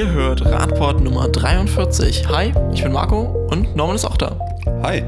Ihr 0.00 0.12
hört 0.12 0.46
Radport 0.46 1.02
Nummer 1.02 1.28
43. 1.28 2.26
Hi, 2.26 2.54
ich 2.72 2.82
bin 2.82 2.90
Marco 2.90 3.46
und 3.50 3.76
Norman 3.76 3.96
ist 3.96 4.06
auch 4.06 4.16
da. 4.16 4.40
Hi. 4.82 5.02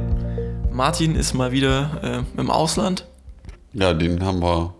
Martin 0.71 1.15
ist 1.15 1.33
mal 1.33 1.51
wieder 1.51 2.27
äh, 2.37 2.39
im 2.39 2.51
Ausland. 2.51 3.07
Ja, 3.73 3.95
den 3.95 4.23
haben 4.23 4.43
wir 4.43 4.75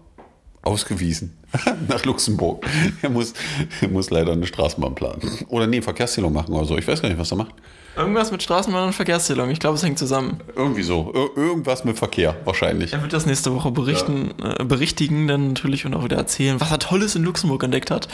ausgewiesen 0.61 1.39
nach 1.89 2.05
Luxemburg. 2.05 2.67
Er 3.03 3.11
muss, 3.11 3.35
er 3.81 3.89
muss 3.89 4.11
leider 4.11 4.33
eine 4.33 4.47
Straßenbahn 4.47 4.95
planen. 4.95 5.21
Oder 5.49 5.67
nee, 5.67 5.83
Verkehrszählung 5.83 6.33
machen 6.33 6.55
oder 6.55 6.65
so. 6.65 6.77
Ich 6.79 6.87
weiß 6.87 7.03
gar 7.03 7.09
nicht, 7.09 7.19
was 7.19 7.31
er 7.31 7.37
macht. 7.37 7.55
Irgendwas 7.97 8.33
mit 8.33 8.43
Straßenbahn 8.43 8.87
und 8.87 8.93
Verkehrszählung. 8.95 9.51
Ich 9.51 9.61
glaube, 9.61 9.77
es 9.77 9.83
hängt 9.83 9.99
zusammen. 9.99 10.41
Irgendwie 10.57 10.83
so. 10.83 11.13
Ir 11.15 11.43
irgendwas 11.43 11.85
mit 11.85 11.99
Verkehr, 11.99 12.37
wahrscheinlich. 12.45 12.95
Er 12.95 13.03
wird 13.03 13.13
das 13.13 13.27
nächste 13.27 13.55
Woche 13.55 13.71
berichten, 13.71 14.33
ja. 14.41 14.61
äh, 14.61 14.65
berichtigen 14.65 15.29
dann 15.29 15.49
natürlich 15.49 15.85
und 15.85 15.95
auch 15.95 16.05
wieder 16.05 16.17
erzählen, 16.17 16.61
was 16.61 16.71
er 16.71 16.79
Tolles 16.79 17.17
in 17.17 17.23
Luxemburg 17.25 17.63
entdeckt 17.65 17.91
hat. 17.91 18.09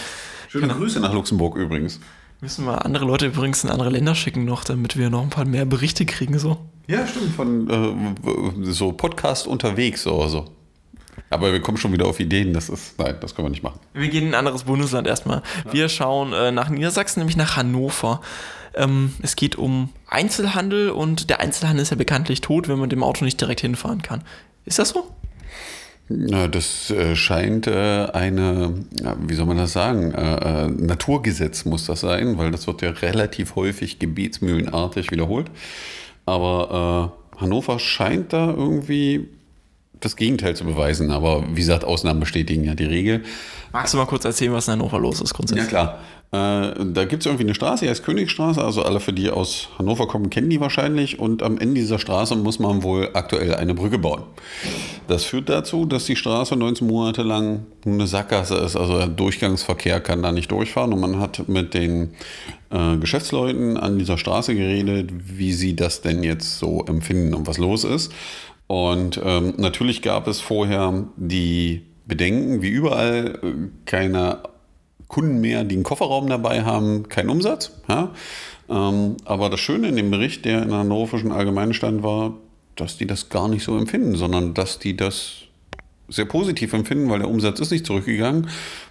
Schöne 0.49 0.66
genau. 0.66 0.79
Grüße 0.79 0.99
nach 0.99 1.13
Luxemburg 1.13 1.57
übrigens. 1.57 2.00
Müssen 2.41 2.64
wir 2.66 2.85
andere 2.85 3.05
Leute 3.05 3.27
übrigens 3.27 3.64
in 3.64 3.71
andere 3.71 3.91
Länder 3.91 4.14
schicken 4.14 4.44
noch, 4.44 4.64
damit 4.64 4.96
wir 4.96 5.11
noch 5.11 5.22
ein 5.22 5.30
paar 5.30 5.44
mehr 5.44 5.64
Berichte 5.64 6.07
kriegen 6.07 6.39
so. 6.39 6.58
Ja, 6.86 7.07
stimmt. 7.07 7.35
Von 7.35 7.68
äh, 7.68 8.72
so 8.72 8.93
Podcast 8.93 9.46
unterwegs 9.46 10.07
oder 10.07 10.29
so. 10.29 10.44
Aber 11.31 11.53
wir 11.53 11.61
kommen 11.61 11.77
schon 11.77 11.93
wieder 11.93 12.07
auf 12.07 12.21
Ideen. 12.21 12.53
Das 12.53 12.68
ist, 12.68 12.99
nein, 12.99 13.17
das 13.21 13.35
können 13.35 13.46
wir 13.46 13.50
nicht 13.50 13.63
machen. 13.63 13.81
Wir 13.93 14.09
gehen 14.09 14.25
in 14.25 14.31
ein 14.31 14.39
anderes 14.39 14.64
Bundesland 14.64 15.07
erstmal. 15.07 15.43
Ja. 15.67 15.73
Wir 15.73 15.89
schauen 15.89 16.32
äh, 16.32 16.53
nach 16.53 16.71
Niedersachsen, 16.71 17.21
nämlich 17.21 17.36
nach 17.36 17.57
Hannover. 17.57 18.21
Ähm, 18.75 19.14
es 19.23 19.36
geht 19.36 19.57
um 19.57 19.91
Einzelhandel 20.07 20.91
und 20.91 21.31
der 21.31 21.41
Einzelhandel 21.41 21.83
ist 21.83 21.91
ja 21.91 21.96
bekanntlich 21.96 22.41
tot, 22.41 22.69
wenn 22.69 22.77
man 22.77 22.83
mit 22.83 22.93
dem 22.93 23.03
Auto 23.03 23.25
nicht 23.25 23.41
direkt 23.41 23.61
hinfahren 23.61 24.03
kann. 24.03 24.22
Ist 24.64 24.79
das 24.79 24.91
so? 24.91 25.11
Na, 26.11 26.49
das 26.49 26.91
äh, 26.91 27.14
scheint 27.17 27.67
äh, 27.67 28.07
eine, 28.07 28.75
wie 29.21 29.35
soll 29.35 29.45
man 29.45 29.58
das 29.58 29.75
sagen, 29.75 30.13
äh, 30.13 30.64
äh, 30.64 30.69
Naturgesetz 30.69 31.67
muss 31.67 31.85
das 31.85 32.00
sein, 32.00 32.39
weil 32.39 32.50
das 32.50 32.67
wird 32.67 32.80
ja 32.80 32.91
relativ 32.91 33.56
häufig 33.56 33.98
gebetsmühlenartig 33.98 35.11
wiederholt. 35.11 35.50
Aber 36.24 37.12
äh, 37.36 37.41
Hannover 37.41 37.78
scheint 37.78 38.33
da 38.33 38.48
irgendwie 38.48 39.28
das 40.00 40.16
Gegenteil 40.16 40.56
zu 40.56 40.64
beweisen. 40.64 41.10
Aber 41.10 41.44
wie 41.50 41.60
gesagt, 41.60 41.84
Ausnahmen 41.84 42.20
bestätigen 42.20 42.64
ja 42.64 42.74
die 42.74 42.84
Regel. 42.84 43.22
Magst 43.72 43.94
du 43.94 43.98
mal 43.98 44.06
kurz 44.06 44.24
erzählen, 44.24 44.52
was 44.52 44.68
in 44.68 44.72
Hannover 44.72 44.98
los 44.98 45.20
ist 45.20 45.34
grundsätzlich? 45.34 45.70
Ja, 45.70 45.70
klar. 45.70 45.98
Äh, 46.30 46.84
da 46.92 47.06
gibt 47.06 47.22
es 47.22 47.27
irgendwie 47.27 47.44
eine 47.44 47.55
Straße, 47.55 47.84
die 47.84 47.90
heißt 47.90 48.05
Königstraße. 48.05 48.62
Also 48.62 48.82
alle, 48.82 49.00
für 49.00 49.14
die 49.14 49.30
aus 49.30 49.68
Hannover 49.78 50.06
kommen, 50.06 50.28
kennen 50.28 50.50
die 50.50 50.60
wahrscheinlich. 50.60 51.18
Und 51.18 51.42
am 51.42 51.58
Ende 51.58 51.80
dieser 51.80 51.98
Straße 51.98 52.36
muss 52.36 52.58
man 52.58 52.82
wohl 52.82 53.10
aktuell 53.14 53.55
eine 53.55 53.74
Brücke 53.74 53.98
bauen. 53.98 54.22
Das 55.06 55.24
führt 55.24 55.48
dazu, 55.48 55.86
dass 55.86 56.05
die 56.05 56.16
Straße 56.16 56.55
19 56.55 56.86
Monate 56.86 57.22
lang 57.22 57.64
eine 57.86 58.06
Sackgasse 58.06 58.56
ist. 58.56 58.77
Also 58.77 58.98
der 58.98 59.06
Durchgangsverkehr 59.06 60.00
kann 60.00 60.22
da 60.22 60.30
nicht 60.33 60.50
durchfahren. 60.50 60.92
Und 60.92 61.00
man 61.00 61.18
hat 61.18 61.48
mit 61.48 61.72
den 61.72 62.10
äh, 62.70 62.98
Geschäftsleuten 62.98 63.78
an 63.78 63.98
dieser 63.98 64.18
Straße 64.18 64.55
geredet, 64.55 65.10
wie 65.14 65.55
sie 65.55 65.77
das 65.77 66.02
denn 66.02 66.22
jetzt 66.22 66.58
so 66.58 66.84
empfinden 66.84 67.33
und 67.33 67.46
was 67.46 67.56
los 67.56 67.84
ist. 67.84 68.12
Und 68.69 69.20
ähm, 69.24 69.55
natürlich 69.56 70.02
gab 70.02 70.28
es 70.28 70.41
vorher 70.41 71.05
die 71.16 71.83
Bedenken, 72.06 72.62
wie 72.62 72.69
überall, 72.69 73.38
äh, 73.42 73.52
keine 73.86 74.41
Kunden 75.08 75.41
mehr, 75.41 75.64
die 75.64 75.74
einen 75.74 75.84
Kofferraum 75.84 76.28
dabei 76.28 76.62
haben, 76.62 77.08
keinen 77.08 77.30
Umsatz. 77.30 77.72
Ja? 77.89 78.12
Ähm, 78.69 79.16
aber 79.24 79.48
das 79.48 79.61
Schöne 79.61 79.89
in 79.89 79.96
dem 79.96 80.11
Bericht, 80.11 80.44
der 80.44 80.62
in 80.62 80.69
der 80.69 80.78
Hannoverischen 80.78 81.33
Allgemeinen 81.33 81.72
stand, 81.72 82.02
war, 82.02 82.34
dass 82.77 82.98
die 82.98 83.06
das 83.06 83.30
gar 83.30 83.48
nicht 83.48 83.64
so 83.64 83.77
empfinden, 83.77 84.14
sondern 84.16 84.52
dass 84.52 84.78
die 84.78 84.96
das 84.96 85.33
sehr 86.08 86.27
positiv 86.27 86.74
empfinden, 86.74 87.08
weil 87.11 87.20
der 87.20 87.28
Umsatz 87.28 87.61
ist 87.61 87.72
nicht 87.72 87.86
zurückgegangen 87.86 88.48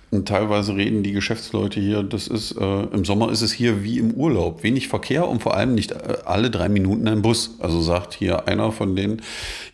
und 0.10 0.26
teilweise 0.26 0.76
reden 0.76 1.04
die 1.04 1.12
Geschäftsleute 1.12 1.82
hier, 1.82 2.02
das 2.02 2.28
ist 2.28 2.54
äh, 2.54 2.84
im 2.84 3.04
Sommer 3.04 3.30
ist 3.30 3.42
es 3.42 3.52
hier 3.52 3.84
wie 3.84 4.00
im 4.00 4.12
Urlaub. 4.14 4.64
Wenig 4.64 4.88
Verkehr 4.88 5.28
und 5.28 5.42
vor 5.42 5.58
allem 5.58 5.76
nicht 5.76 5.92
äh, 5.92 6.18
alle 6.24 6.50
drei 6.50 6.70
Minuten 6.70 7.10
ein 7.10 7.22
Bus. 7.22 7.56
Also 7.60 7.82
sagt 7.82 8.14
hier 8.14 8.48
einer 8.48 8.72
von 8.72 8.96
den 8.96 9.22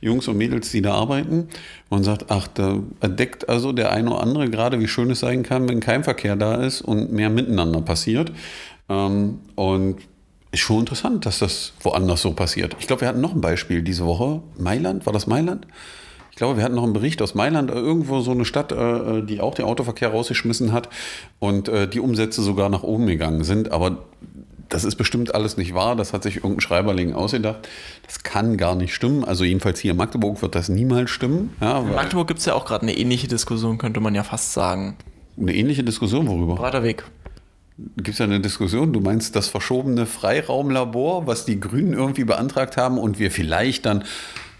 Jungs 0.01 0.27
und 0.27 0.37
Mädels, 0.37 0.71
die 0.71 0.81
da 0.81 0.95
arbeiten, 0.95 1.49
und 1.89 2.03
sagt, 2.03 2.25
ach, 2.29 2.47
da 2.47 2.79
entdeckt 2.99 3.47
also 3.47 3.73
der 3.73 3.91
eine 3.91 4.09
oder 4.09 4.21
andere 4.21 4.49
gerade, 4.49 4.79
wie 4.79 4.87
schön 4.87 5.11
es 5.11 5.19
sein 5.19 5.43
kann, 5.43 5.69
wenn 5.69 5.79
kein 5.79 6.03
Verkehr 6.03 6.35
da 6.35 6.55
ist 6.55 6.81
und 6.81 7.11
mehr 7.11 7.29
miteinander 7.29 7.81
passiert. 7.81 8.31
Ähm, 8.89 9.39
und 9.53 9.97
ist 10.51 10.61
schon 10.61 10.79
interessant, 10.79 11.27
dass 11.27 11.39
das 11.39 11.73
woanders 11.81 12.23
so 12.23 12.33
passiert. 12.33 12.75
Ich 12.79 12.87
glaube, 12.87 13.01
wir 13.01 13.07
hatten 13.07 13.21
noch 13.21 13.35
ein 13.35 13.41
Beispiel 13.41 13.83
diese 13.83 14.05
Woche. 14.05 14.41
Mailand, 14.57 15.05
war 15.05 15.13
das 15.13 15.27
Mailand? 15.27 15.67
Ich 16.33 16.37
glaube, 16.37 16.57
wir 16.57 16.63
hatten 16.63 16.73
noch 16.73 16.83
einen 16.83 16.93
Bericht 16.93 17.21
aus 17.21 17.35
Mailand, 17.35 17.69
äh, 17.69 17.75
irgendwo 17.75 18.19
so 18.21 18.31
eine 18.31 18.43
Stadt, 18.43 18.71
äh, 18.71 19.21
die 19.21 19.39
auch 19.39 19.53
den 19.53 19.65
Autoverkehr 19.65 20.09
rausgeschmissen 20.09 20.71
hat 20.71 20.89
und 21.37 21.69
äh, 21.69 21.87
die 21.87 21.99
Umsätze 21.99 22.41
sogar 22.41 22.69
nach 22.69 22.81
oben 22.81 23.05
gegangen 23.05 23.43
sind. 23.43 23.71
Aber 23.71 23.99
das 24.67 24.83
ist 24.83 24.95
bestimmt 24.95 25.35
alles 25.35 25.57
nicht 25.57 25.75
wahr. 25.75 25.95
Das 25.95 26.11
hat 26.11 26.23
sich 26.23 26.37
irgendein 26.37 26.61
Schreiberling 26.61 27.13
ausgedacht. 27.13 27.69
Das 28.07 28.23
kann 28.23 28.57
gar 28.57 28.73
nicht 28.73 28.95
stimmen. 28.95 29.23
Also 29.23 29.43
jedenfalls 29.43 29.79
hier 29.79 29.91
in 29.91 29.97
Magdeburg 29.97 30.41
wird 30.41 30.55
das 30.55 30.69
niemals 30.69 31.11
stimmen. 31.11 31.55
Ja, 31.61 31.81
in 31.81 31.93
Magdeburg 31.93 32.27
gibt 32.27 32.39
es 32.39 32.47
ja 32.47 32.55
auch 32.55 32.65
gerade 32.65 32.81
eine 32.81 32.97
ähnliche 32.97 33.27
Diskussion, 33.27 33.77
könnte 33.77 33.99
man 33.99 34.15
ja 34.15 34.23
fast 34.23 34.53
sagen. 34.53 34.97
Eine 35.39 35.53
ähnliche 35.53 35.83
Diskussion, 35.83 36.27
worüber? 36.27 36.55
Breiter 36.55 36.81
Weg. 36.81 37.03
Gibt 37.97 38.09
es 38.09 38.17
ja 38.17 38.25
eine 38.25 38.39
Diskussion? 38.39 38.91
Du 38.91 39.01
meinst 39.01 39.35
das 39.35 39.49
verschobene 39.49 40.07
Freiraumlabor, 40.07 41.27
was 41.27 41.45
die 41.45 41.59
Grünen 41.59 41.93
irgendwie 41.93 42.23
beantragt 42.23 42.75
haben 42.75 42.97
und 42.97 43.19
wir 43.19 43.29
vielleicht 43.29 43.85
dann 43.85 44.03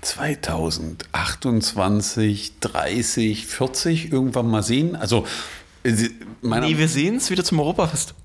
2028, 0.03 2.59
30, 2.59 3.47
40 3.47 4.11
irgendwann 4.11 4.47
mal 4.47 4.63
sehen? 4.63 4.95
Also, 4.95 5.25
äh, 5.83 5.91
nee, 6.41 6.77
wir 6.77 6.87
sehen 6.87 7.15
es 7.15 7.29
wieder 7.29 7.43
zum 7.43 7.59
Europafest. 7.59 8.15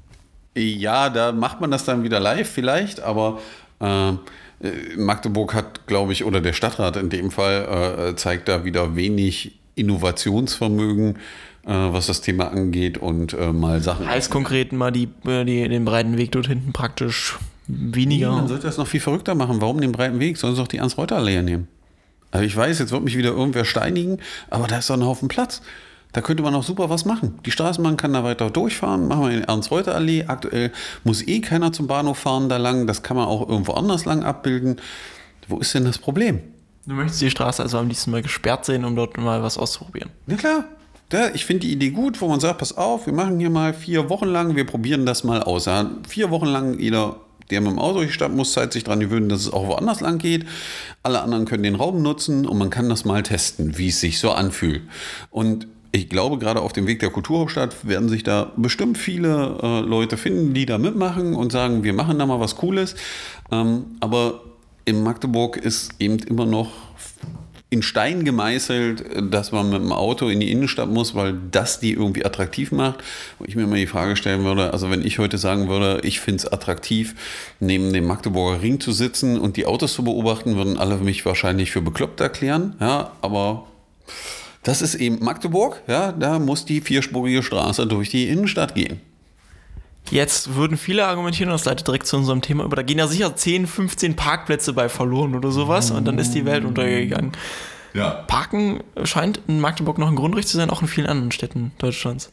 Ja, 0.54 1.10
da 1.10 1.32
macht 1.32 1.60
man 1.60 1.70
das 1.70 1.84
dann 1.84 2.02
wieder 2.02 2.20
live 2.20 2.48
vielleicht, 2.48 3.00
aber 3.00 3.40
äh, 3.80 4.12
Magdeburg 4.96 5.54
hat, 5.54 5.86
glaube 5.86 6.12
ich, 6.12 6.24
oder 6.24 6.40
der 6.40 6.52
Stadtrat 6.52 6.96
in 6.96 7.10
dem 7.10 7.30
Fall 7.30 8.10
äh, 8.10 8.16
zeigt 8.16 8.48
da 8.48 8.64
wieder 8.64 8.96
wenig 8.96 9.58
Innovationsvermögen, 9.76 11.16
äh, 11.64 11.70
was 11.70 12.06
das 12.06 12.20
Thema 12.20 12.50
angeht 12.50 12.98
und 12.98 13.34
äh, 13.34 13.52
mal 13.52 13.80
Sachen. 13.80 14.08
Heißt 14.08 14.30
konkret 14.30 14.72
mal 14.72 14.90
die, 14.90 15.08
äh, 15.26 15.44
die, 15.44 15.68
den 15.68 15.84
breiten 15.84 16.18
Weg 16.18 16.32
dort 16.32 16.48
hinten 16.48 16.72
praktisch 16.72 17.38
weniger. 17.68 18.32
Man 18.32 18.48
sollte 18.48 18.66
das 18.66 18.78
noch 18.78 18.86
viel 18.86 19.00
verrückter 19.00 19.34
machen. 19.34 19.60
Warum 19.60 19.80
den 19.80 19.92
breiten 19.92 20.18
Weg? 20.18 20.38
Sollen 20.38 20.54
sie 20.54 20.60
doch 20.60 20.68
die 20.68 20.78
Ernst-Reuter-Allee 20.78 21.42
nehmen? 21.42 21.68
Also 22.30 22.44
ich 22.44 22.56
weiß, 22.56 22.78
jetzt 22.78 22.92
wird 22.92 23.04
mich 23.04 23.16
wieder 23.16 23.30
irgendwer 23.30 23.64
steinigen, 23.64 24.18
aber 24.50 24.66
da 24.66 24.78
ist 24.78 24.90
doch 24.90 24.96
ein 24.96 25.04
Haufen 25.04 25.28
Platz. 25.28 25.62
Da 26.12 26.22
könnte 26.22 26.42
man 26.42 26.54
auch 26.54 26.62
super 26.62 26.88
was 26.88 27.04
machen. 27.04 27.38
Die 27.44 27.50
Straßenbahn 27.50 27.98
kann 27.98 28.14
da 28.14 28.24
weiter 28.24 28.50
durchfahren. 28.50 29.08
Machen 29.08 29.28
wir 29.28 29.30
in 29.30 29.44
Ernst-Reuter-Allee. 29.44 30.24
Aktuell 30.26 30.72
muss 31.04 31.26
eh 31.26 31.40
keiner 31.40 31.72
zum 31.72 31.86
Bahnhof 31.86 32.18
fahren 32.18 32.48
da 32.48 32.56
lang. 32.56 32.86
Das 32.86 33.02
kann 33.02 33.16
man 33.16 33.26
auch 33.26 33.46
irgendwo 33.46 33.72
anders 33.72 34.06
lang 34.06 34.24
abbilden. 34.24 34.76
Wo 35.46 35.58
ist 35.58 35.74
denn 35.74 35.84
das 35.84 35.98
Problem? 35.98 36.40
Du 36.86 36.94
möchtest 36.94 37.20
die 37.20 37.30
Straße 37.30 37.62
also 37.62 37.78
am 37.78 37.88
liebsten 37.88 38.10
mal 38.10 38.22
gesperrt 38.22 38.64
sehen, 38.64 38.86
um 38.86 38.96
dort 38.96 39.18
mal 39.18 39.42
was 39.42 39.58
auszuprobieren. 39.58 40.10
Ja 40.26 40.36
klar. 40.36 40.64
Ja, 41.12 41.28
ich 41.34 41.44
finde 41.44 41.66
die 41.66 41.72
Idee 41.72 41.90
gut, 41.90 42.20
wo 42.20 42.28
man 42.28 42.40
sagt, 42.40 42.58
pass 42.58 42.76
auf, 42.76 43.06
wir 43.06 43.14
machen 43.14 43.38
hier 43.38 43.48
mal 43.48 43.72
vier 43.72 44.10
Wochen 44.10 44.26
lang, 44.26 44.56
wir 44.56 44.66
probieren 44.66 45.06
das 45.06 45.24
mal 45.24 45.42
aus. 45.42 45.64
Ja, 45.64 45.90
vier 46.06 46.30
Wochen 46.30 46.46
lang 46.46 46.78
jeder 46.78 47.16
der 47.50 47.60
mit 47.60 47.70
dem 47.70 47.78
Auto 47.78 48.00
gestartet 48.00 48.36
muss 48.36 48.52
Zeit 48.52 48.72
sich 48.72 48.84
daran 48.84 49.00
gewöhnen, 49.00 49.28
dass 49.28 49.40
es 49.40 49.52
auch 49.52 49.66
woanders 49.66 50.00
lang 50.00 50.18
geht. 50.18 50.46
Alle 51.02 51.22
anderen 51.22 51.44
können 51.44 51.62
den 51.62 51.74
Raum 51.74 52.02
nutzen 52.02 52.46
und 52.46 52.58
man 52.58 52.70
kann 52.70 52.88
das 52.88 53.04
mal 53.04 53.22
testen, 53.22 53.78
wie 53.78 53.88
es 53.88 54.00
sich 54.00 54.18
so 54.18 54.32
anfühlt. 54.32 54.82
Und 55.30 55.66
ich 55.90 56.08
glaube, 56.08 56.38
gerade 56.38 56.60
auf 56.60 56.72
dem 56.72 56.86
Weg 56.86 57.00
der 57.00 57.10
Kulturhauptstadt 57.10 57.88
werden 57.88 58.08
sich 58.08 58.22
da 58.22 58.52
bestimmt 58.56 58.98
viele 58.98 59.58
äh, 59.62 59.80
Leute 59.80 60.16
finden, 60.16 60.52
die 60.52 60.66
da 60.66 60.78
mitmachen 60.78 61.34
und 61.34 61.50
sagen, 61.50 61.82
wir 61.82 61.94
machen 61.94 62.18
da 62.18 62.26
mal 62.26 62.40
was 62.40 62.56
Cooles. 62.56 62.94
Ähm, 63.50 63.84
aber 64.00 64.40
in 64.84 65.02
Magdeburg 65.02 65.56
ist 65.56 65.92
eben 65.98 66.18
immer 66.18 66.46
noch 66.46 66.70
in 67.70 67.82
Stein 67.82 68.24
gemeißelt, 68.24 69.04
dass 69.30 69.52
man 69.52 69.68
mit 69.68 69.80
dem 69.80 69.92
Auto 69.92 70.28
in 70.28 70.40
die 70.40 70.50
Innenstadt 70.50 70.88
muss, 70.88 71.14
weil 71.14 71.34
das 71.50 71.80
die 71.80 71.92
irgendwie 71.92 72.24
attraktiv 72.24 72.72
macht. 72.72 73.00
Wo 73.38 73.44
ich 73.44 73.56
mir 73.56 73.66
mal 73.66 73.76
die 73.76 73.86
Frage 73.86 74.16
stellen 74.16 74.44
würde, 74.44 74.72
also 74.72 74.90
wenn 74.90 75.04
ich 75.04 75.18
heute 75.18 75.36
sagen 75.36 75.68
würde, 75.68 76.00
ich 76.02 76.20
finde 76.20 76.38
es 76.38 76.52
attraktiv, 76.52 77.14
neben 77.60 77.92
dem 77.92 78.06
Magdeburger 78.06 78.62
Ring 78.62 78.80
zu 78.80 78.92
sitzen 78.92 79.38
und 79.38 79.56
die 79.58 79.66
Autos 79.66 79.92
zu 79.92 80.02
beobachten, 80.02 80.56
würden 80.56 80.78
alle 80.78 80.96
mich 80.96 81.26
wahrscheinlich 81.26 81.70
für 81.70 81.82
bekloppt 81.82 82.20
erklären. 82.20 82.74
Ja, 82.80 83.12
aber 83.20 83.66
das 84.62 84.80
ist 84.80 84.94
eben 84.94 85.22
Magdeburg, 85.22 85.82
ja, 85.86 86.12
da 86.12 86.38
muss 86.38 86.64
die 86.64 86.80
vierspurige 86.80 87.42
Straße 87.42 87.86
durch 87.86 88.08
die 88.08 88.28
Innenstadt 88.28 88.74
gehen. 88.74 89.00
Jetzt 90.10 90.54
würden 90.54 90.76
viele 90.76 91.06
argumentieren, 91.06 91.50
und 91.50 91.54
das 91.54 91.64
leitet 91.64 91.86
direkt 91.86 92.06
zu 92.06 92.16
unserem 92.16 92.42
Thema 92.42 92.64
über, 92.64 92.76
da 92.76 92.82
gehen 92.82 92.98
ja 92.98 93.06
sicher 93.06 93.34
10, 93.34 93.66
15 93.66 94.16
Parkplätze 94.16 94.72
bei 94.72 94.88
verloren 94.88 95.34
oder 95.34 95.50
sowas 95.50 95.90
und 95.90 96.06
dann 96.06 96.18
ist 96.18 96.32
die 96.32 96.44
Welt 96.44 96.64
untergegangen. 96.64 97.32
Ja. 97.94 98.10
Parken 98.26 98.82
scheint 99.04 99.40
in 99.48 99.60
Magdeburg 99.60 99.98
noch 99.98 100.08
ein 100.08 100.16
Grundrecht 100.16 100.48
zu 100.48 100.56
sein, 100.56 100.70
auch 100.70 100.82
in 100.82 100.88
vielen 100.88 101.06
anderen 101.06 101.32
Städten 101.32 101.72
Deutschlands. 101.78 102.30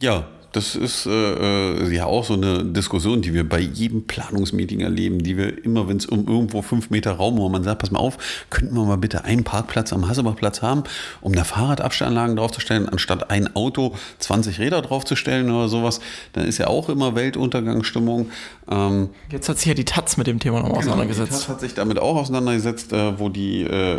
Ja, 0.00 0.26
das 0.56 0.74
ist 0.74 1.04
äh, 1.04 1.10
äh, 1.10 1.94
ja 1.94 2.06
auch 2.06 2.24
so 2.24 2.32
eine 2.32 2.64
Diskussion, 2.64 3.20
die 3.20 3.34
wir 3.34 3.46
bei 3.46 3.58
jedem 3.60 4.06
Planungsmeeting 4.06 4.80
erleben, 4.80 5.22
die 5.22 5.36
wir 5.36 5.62
immer, 5.62 5.86
wenn 5.86 5.98
es 5.98 6.06
um 6.06 6.26
irgendwo 6.26 6.62
fünf 6.62 6.88
Meter 6.88 7.12
Raum, 7.12 7.36
wo 7.36 7.46
man 7.50 7.62
sagt, 7.62 7.82
pass 7.82 7.90
mal 7.90 7.98
auf, 7.98 8.16
könnten 8.48 8.74
wir 8.74 8.84
mal 8.84 8.96
bitte 8.96 9.24
einen 9.24 9.44
Parkplatz 9.44 9.92
am 9.92 10.08
Hasselbachplatz 10.08 10.62
haben, 10.62 10.84
um 11.20 11.34
da 11.34 11.44
Fahrradabstellanlagen 11.44 12.36
draufzustellen, 12.36 12.88
anstatt 12.88 13.30
ein 13.30 13.54
Auto 13.54 13.96
20 14.18 14.58
Räder 14.58 14.80
draufzustellen 14.80 15.50
oder 15.50 15.68
sowas, 15.68 16.00
dann 16.32 16.46
ist 16.46 16.56
ja 16.56 16.68
auch 16.68 16.88
immer 16.88 17.14
Weltuntergangsstimmung. 17.14 18.30
Ähm, 18.70 19.10
Jetzt 19.30 19.50
hat 19.50 19.58
sich 19.58 19.66
ja 19.66 19.74
die 19.74 19.84
Taz 19.84 20.16
mit 20.16 20.26
dem 20.26 20.38
Thema 20.38 20.60
noch 20.60 20.68
genau, 20.68 20.78
auseinandergesetzt. 20.78 21.32
Die 21.32 21.34
Taz 21.34 21.48
hat 21.48 21.60
sich 21.60 21.74
damit 21.74 21.98
auch 21.98 22.16
auseinandergesetzt, 22.16 22.94
äh, 22.94 23.18
wo 23.18 23.28
die 23.28 23.60
äh, 23.62 23.96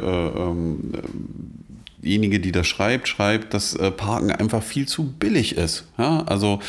diejenige, 2.07 2.39
die 2.39 2.51
das 2.51 2.67
schreibt, 2.67 3.07
schreibt, 3.07 3.53
dass 3.53 3.75
äh, 3.75 3.91
Parken 3.91 4.31
einfach 4.31 4.63
viel 4.63 4.87
zu 4.87 5.11
billig 5.11 5.57
ist. 5.57 5.85
Ja? 5.97 6.23
Also 6.23 6.59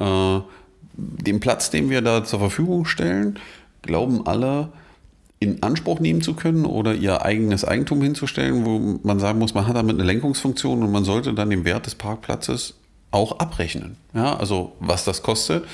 äh, 0.00 0.40
den 0.96 1.40
Platz, 1.40 1.70
den 1.70 1.90
wir 1.90 2.00
da 2.00 2.24
zur 2.24 2.38
Verfügung 2.38 2.86
stellen, 2.86 3.38
glauben 3.82 4.26
alle 4.26 4.70
in 5.38 5.62
Anspruch 5.62 6.00
nehmen 6.00 6.22
zu 6.22 6.34
können 6.34 6.64
oder 6.64 6.94
ihr 6.94 7.22
eigenes 7.22 7.64
Eigentum 7.64 8.00
hinzustellen, 8.00 8.64
wo 8.64 8.98
man 9.02 9.20
sagen 9.20 9.38
muss, 9.38 9.52
man 9.52 9.68
hat 9.68 9.76
damit 9.76 9.96
eine 9.96 10.04
Lenkungsfunktion 10.04 10.82
und 10.82 10.90
man 10.90 11.04
sollte 11.04 11.34
dann 11.34 11.50
den 11.50 11.64
Wert 11.66 11.84
des 11.84 11.94
Parkplatzes 11.94 12.74
auch 13.10 13.38
abrechnen. 13.38 13.96
Ja, 14.14 14.36
also 14.36 14.72
was 14.80 15.04
das 15.04 15.22
kostet. 15.22 15.64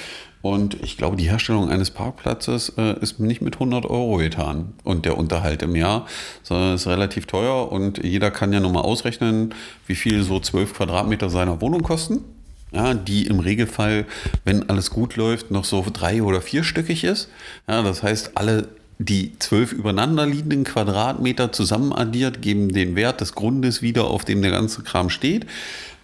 Und 0.42 0.82
ich 0.82 0.96
glaube, 0.96 1.16
die 1.16 1.30
Herstellung 1.30 1.70
eines 1.70 1.92
Parkplatzes 1.92 2.72
äh, 2.76 2.98
ist 3.00 3.20
nicht 3.20 3.42
mit 3.42 3.54
100 3.54 3.86
Euro 3.86 4.16
getan 4.16 4.74
und 4.82 5.04
der 5.04 5.16
Unterhalt 5.16 5.62
im 5.62 5.76
Jahr, 5.76 6.06
sondern 6.42 6.74
ist 6.74 6.88
relativ 6.88 7.26
teuer 7.26 7.70
und 7.70 8.02
jeder 8.04 8.32
kann 8.32 8.52
ja 8.52 8.58
nur 8.58 8.72
mal 8.72 8.80
ausrechnen, 8.80 9.54
wie 9.86 9.94
viel 9.94 10.24
so 10.24 10.40
12 10.40 10.74
Quadratmeter 10.74 11.30
seiner 11.30 11.60
Wohnung 11.60 11.82
kosten. 11.82 12.24
Ja, 12.72 12.94
die 12.94 13.26
im 13.26 13.38
Regelfall, 13.38 14.06
wenn 14.44 14.68
alles 14.70 14.90
gut 14.90 15.16
läuft, 15.16 15.50
noch 15.50 15.64
so 15.64 15.84
drei- 15.92 16.22
oder 16.22 16.40
vierstöckig 16.40 17.04
ist. 17.04 17.28
Ja, 17.68 17.82
das 17.82 18.02
heißt, 18.02 18.32
alle 18.34 18.68
die 18.98 19.38
zwölf 19.38 19.72
übereinander 19.72 20.26
liegenden 20.26 20.64
Quadratmeter 20.64 21.52
zusammen 21.52 21.92
addiert, 21.92 22.40
geben 22.40 22.72
den 22.72 22.96
Wert 22.96 23.20
des 23.20 23.34
Grundes 23.34 23.82
wieder, 23.82 24.04
auf 24.04 24.24
dem 24.24 24.42
der 24.42 24.50
ganze 24.50 24.82
Kram 24.82 25.10
steht. 25.10 25.46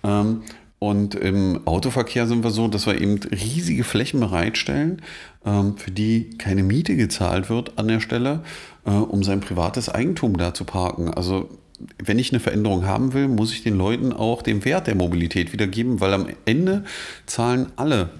Ähm, 0.05 0.43
und 0.79 1.15
im 1.15 1.67
Autoverkehr 1.67 2.27
sind 2.27 2.45
wir 2.45 2.51
so, 2.51 2.69
dass 2.69 2.87
wir 2.87 3.01
eben 3.01 3.19
riesige 3.19 3.83
Flächen 3.83 4.21
bereitstellen, 4.21 5.03
ähm, 5.45 5.77
für 5.77 5.91
die 5.91 6.31
keine 6.39 6.63
Miete 6.63 6.95
gezahlt 6.95 7.51
wird 7.51 7.79
an 7.79 7.89
der 7.89 8.01
Stelle, 8.01 8.43
äh, 8.87 8.91
um 8.91 9.25
sein 9.25 9.41
privates 9.41 9.89
Eigentum 9.89 10.37
da 10.37 10.55
zu 10.55 10.65
parken. 10.65 11.13
Also 11.13 11.49
wenn 12.03 12.19
ich 12.19 12.33
eine 12.33 12.41
Veränderung 12.41 12.87
haben 12.87 13.13
will, 13.13 13.29
muss 13.29 13.53
ich 13.53 13.63
den 13.63 13.77
Leuten 13.77 14.13
auch 14.13 14.43
den 14.43 14.65
Wert 14.65 14.87
der 14.87 14.95
Mobilität 14.95 15.53
wiedergeben, 15.53 16.01
weil 16.01 16.13
am 16.13 16.27
Ende 16.45 16.85
zahlen 17.27 17.67
alle 17.77 18.11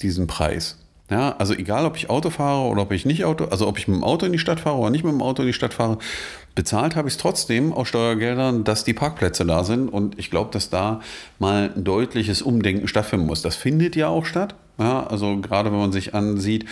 diesen 0.00 0.26
Preis. 0.26 0.78
Ja, 1.10 1.36
also 1.36 1.52
egal, 1.52 1.84
ob 1.84 1.96
ich 1.96 2.08
Auto 2.08 2.30
fahre 2.30 2.70
oder 2.70 2.82
ob 2.82 2.92
ich 2.92 3.04
nicht 3.04 3.24
Auto, 3.26 3.44
also 3.44 3.68
ob 3.68 3.78
ich 3.78 3.86
mit 3.86 3.98
dem 3.98 4.04
Auto 4.04 4.24
in 4.24 4.32
die 4.32 4.38
Stadt 4.38 4.60
fahre 4.60 4.78
oder 4.78 4.88
nicht 4.88 5.04
mit 5.04 5.12
dem 5.12 5.20
Auto 5.20 5.42
in 5.42 5.48
die 5.48 5.52
Stadt 5.52 5.74
fahre, 5.74 5.98
bezahlt 6.54 6.96
habe 6.96 7.08
ich 7.08 7.14
es 7.14 7.18
trotzdem 7.18 7.72
aus 7.72 7.88
Steuergeldern, 7.88 8.64
dass 8.64 8.84
die 8.84 8.92
Parkplätze 8.92 9.44
da 9.44 9.64
sind. 9.64 9.88
Und 9.88 10.18
ich 10.18 10.30
glaube, 10.30 10.50
dass 10.52 10.70
da 10.70 11.00
mal 11.38 11.72
ein 11.74 11.84
deutliches 11.84 12.42
Umdenken 12.42 12.88
stattfinden 12.88 13.26
muss. 13.26 13.42
Das 13.42 13.56
findet 13.56 13.96
ja 13.96 14.08
auch 14.08 14.26
statt. 14.26 14.54
Ja, 14.78 15.06
also 15.06 15.38
gerade 15.38 15.70
wenn 15.70 15.78
man 15.78 15.92
sich 15.92 16.14
ansieht, 16.14 16.66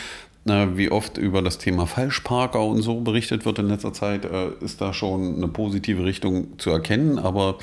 wie 0.74 0.90
oft 0.90 1.18
über 1.18 1.42
das 1.42 1.58
Thema 1.58 1.86
Falschparker 1.86 2.62
und 2.62 2.82
so 2.82 3.00
berichtet 3.00 3.44
wird 3.44 3.58
in 3.58 3.68
letzter 3.68 3.92
Zeit, 3.92 4.24
äh, 4.24 4.48
ist 4.60 4.80
da 4.80 4.92
schon 4.92 5.36
eine 5.36 5.48
positive 5.48 6.04
Richtung 6.04 6.58
zu 6.58 6.70
erkennen. 6.70 7.18
Aber 7.18 7.58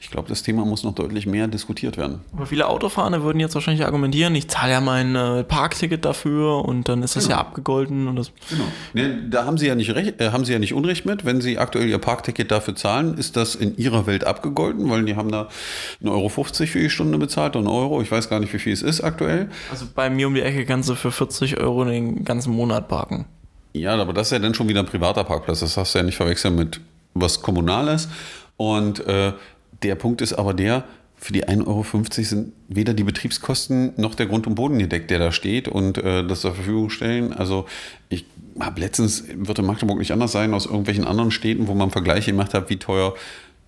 ich 0.00 0.10
glaube, 0.10 0.28
das 0.28 0.42
Thema 0.42 0.64
muss 0.64 0.84
noch 0.84 0.94
deutlich 0.94 1.26
mehr 1.26 1.48
diskutiert 1.48 1.96
werden. 1.96 2.20
Aber 2.32 2.46
viele 2.46 2.68
Autofahrer 2.68 3.22
würden 3.22 3.40
jetzt 3.40 3.54
wahrscheinlich 3.54 3.84
argumentieren, 3.84 4.34
ich 4.34 4.48
zahle 4.48 4.72
ja 4.72 4.80
mein 4.80 5.14
äh, 5.14 5.44
Parkticket 5.44 6.04
dafür 6.04 6.64
und 6.64 6.88
dann 6.88 7.02
ist 7.02 7.16
das 7.16 7.24
genau. 7.24 7.36
ja 7.36 7.40
abgegolten. 7.40 8.08
Und 8.08 8.16
das 8.16 8.32
genau. 8.48 8.64
Nee, 8.92 9.08
da 9.30 9.44
haben 9.44 9.58
Sie, 9.58 9.66
ja 9.66 9.74
nicht 9.74 9.94
recht, 9.94 10.20
äh, 10.20 10.30
haben 10.30 10.44
Sie 10.44 10.52
ja 10.52 10.58
nicht 10.58 10.74
Unrecht 10.74 11.06
mit. 11.06 11.24
Wenn 11.24 11.40
Sie 11.40 11.58
aktuell 11.58 11.88
Ihr 11.88 11.98
Parkticket 11.98 12.50
dafür 12.50 12.74
zahlen, 12.74 13.16
ist 13.16 13.36
das 13.36 13.54
in 13.54 13.76
Ihrer 13.76 14.06
Welt 14.06 14.24
abgegolten, 14.24 14.88
weil 14.90 15.04
die 15.04 15.16
haben 15.16 15.30
da 15.30 15.48
1,50 16.02 16.10
Euro 16.10 16.28
für 16.28 16.78
die 16.78 16.90
Stunde 16.90 17.18
bezahlt, 17.18 17.56
einen 17.56 17.66
Euro. 17.66 18.02
Ich 18.02 18.10
weiß 18.10 18.28
gar 18.28 18.40
nicht, 18.40 18.52
wie 18.52 18.58
viel 18.58 18.72
es 18.72 18.82
ist 18.82 19.02
aktuell. 19.02 19.48
Also 19.70 19.86
bei 19.94 20.10
mir 20.10 20.26
um 20.26 20.34
die 20.34 20.42
Ecke 20.42 20.64
kannst 20.66 20.88
du 20.88 20.94
für 20.94 21.12
40 21.12 21.58
Euro 21.60 21.84
den 21.84 22.24
ganzen 22.24 22.31
Monat 22.46 22.88
parken. 22.88 23.26
Ja, 23.72 23.94
aber 23.94 24.12
das 24.12 24.28
ist 24.28 24.32
ja 24.32 24.38
dann 24.38 24.54
schon 24.54 24.68
wieder 24.68 24.80
ein 24.80 24.86
privater 24.86 25.24
Parkplatz. 25.24 25.60
Das 25.60 25.76
hast 25.76 25.94
du 25.94 25.98
ja 25.98 26.04
nicht 26.04 26.16
verwechseln 26.16 26.54
mit 26.56 26.80
was 27.14 27.42
Kommunales. 27.42 28.08
Und 28.56 29.06
äh, 29.06 29.32
der 29.82 29.94
Punkt 29.94 30.20
ist 30.20 30.34
aber 30.34 30.54
der, 30.54 30.84
für 31.16 31.32
die 31.32 31.44
1,50 31.46 31.66
Euro 31.66 31.84
sind 32.24 32.52
weder 32.68 32.94
die 32.94 33.04
Betriebskosten 33.04 33.92
noch 33.96 34.14
der 34.14 34.26
Grund 34.26 34.46
und 34.46 34.56
Boden 34.56 34.78
gedeckt, 34.78 35.10
der 35.10 35.18
da 35.18 35.32
steht 35.32 35.68
und 35.68 35.98
äh, 35.98 36.26
das 36.26 36.40
zur 36.40 36.54
Verfügung 36.54 36.90
stellen. 36.90 37.32
Also 37.32 37.66
ich 38.08 38.26
habe 38.58 38.80
letztens, 38.80 39.24
wird 39.32 39.58
in 39.58 39.66
Magdeburg 39.66 39.98
nicht 39.98 40.12
anders 40.12 40.32
sein, 40.32 40.52
aus 40.52 40.66
irgendwelchen 40.66 41.06
anderen 41.06 41.30
Städten, 41.30 41.68
wo 41.68 41.74
man 41.74 41.90
Vergleiche 41.90 42.32
gemacht 42.32 42.54
hat, 42.54 42.70
wie 42.70 42.76
teuer 42.76 43.14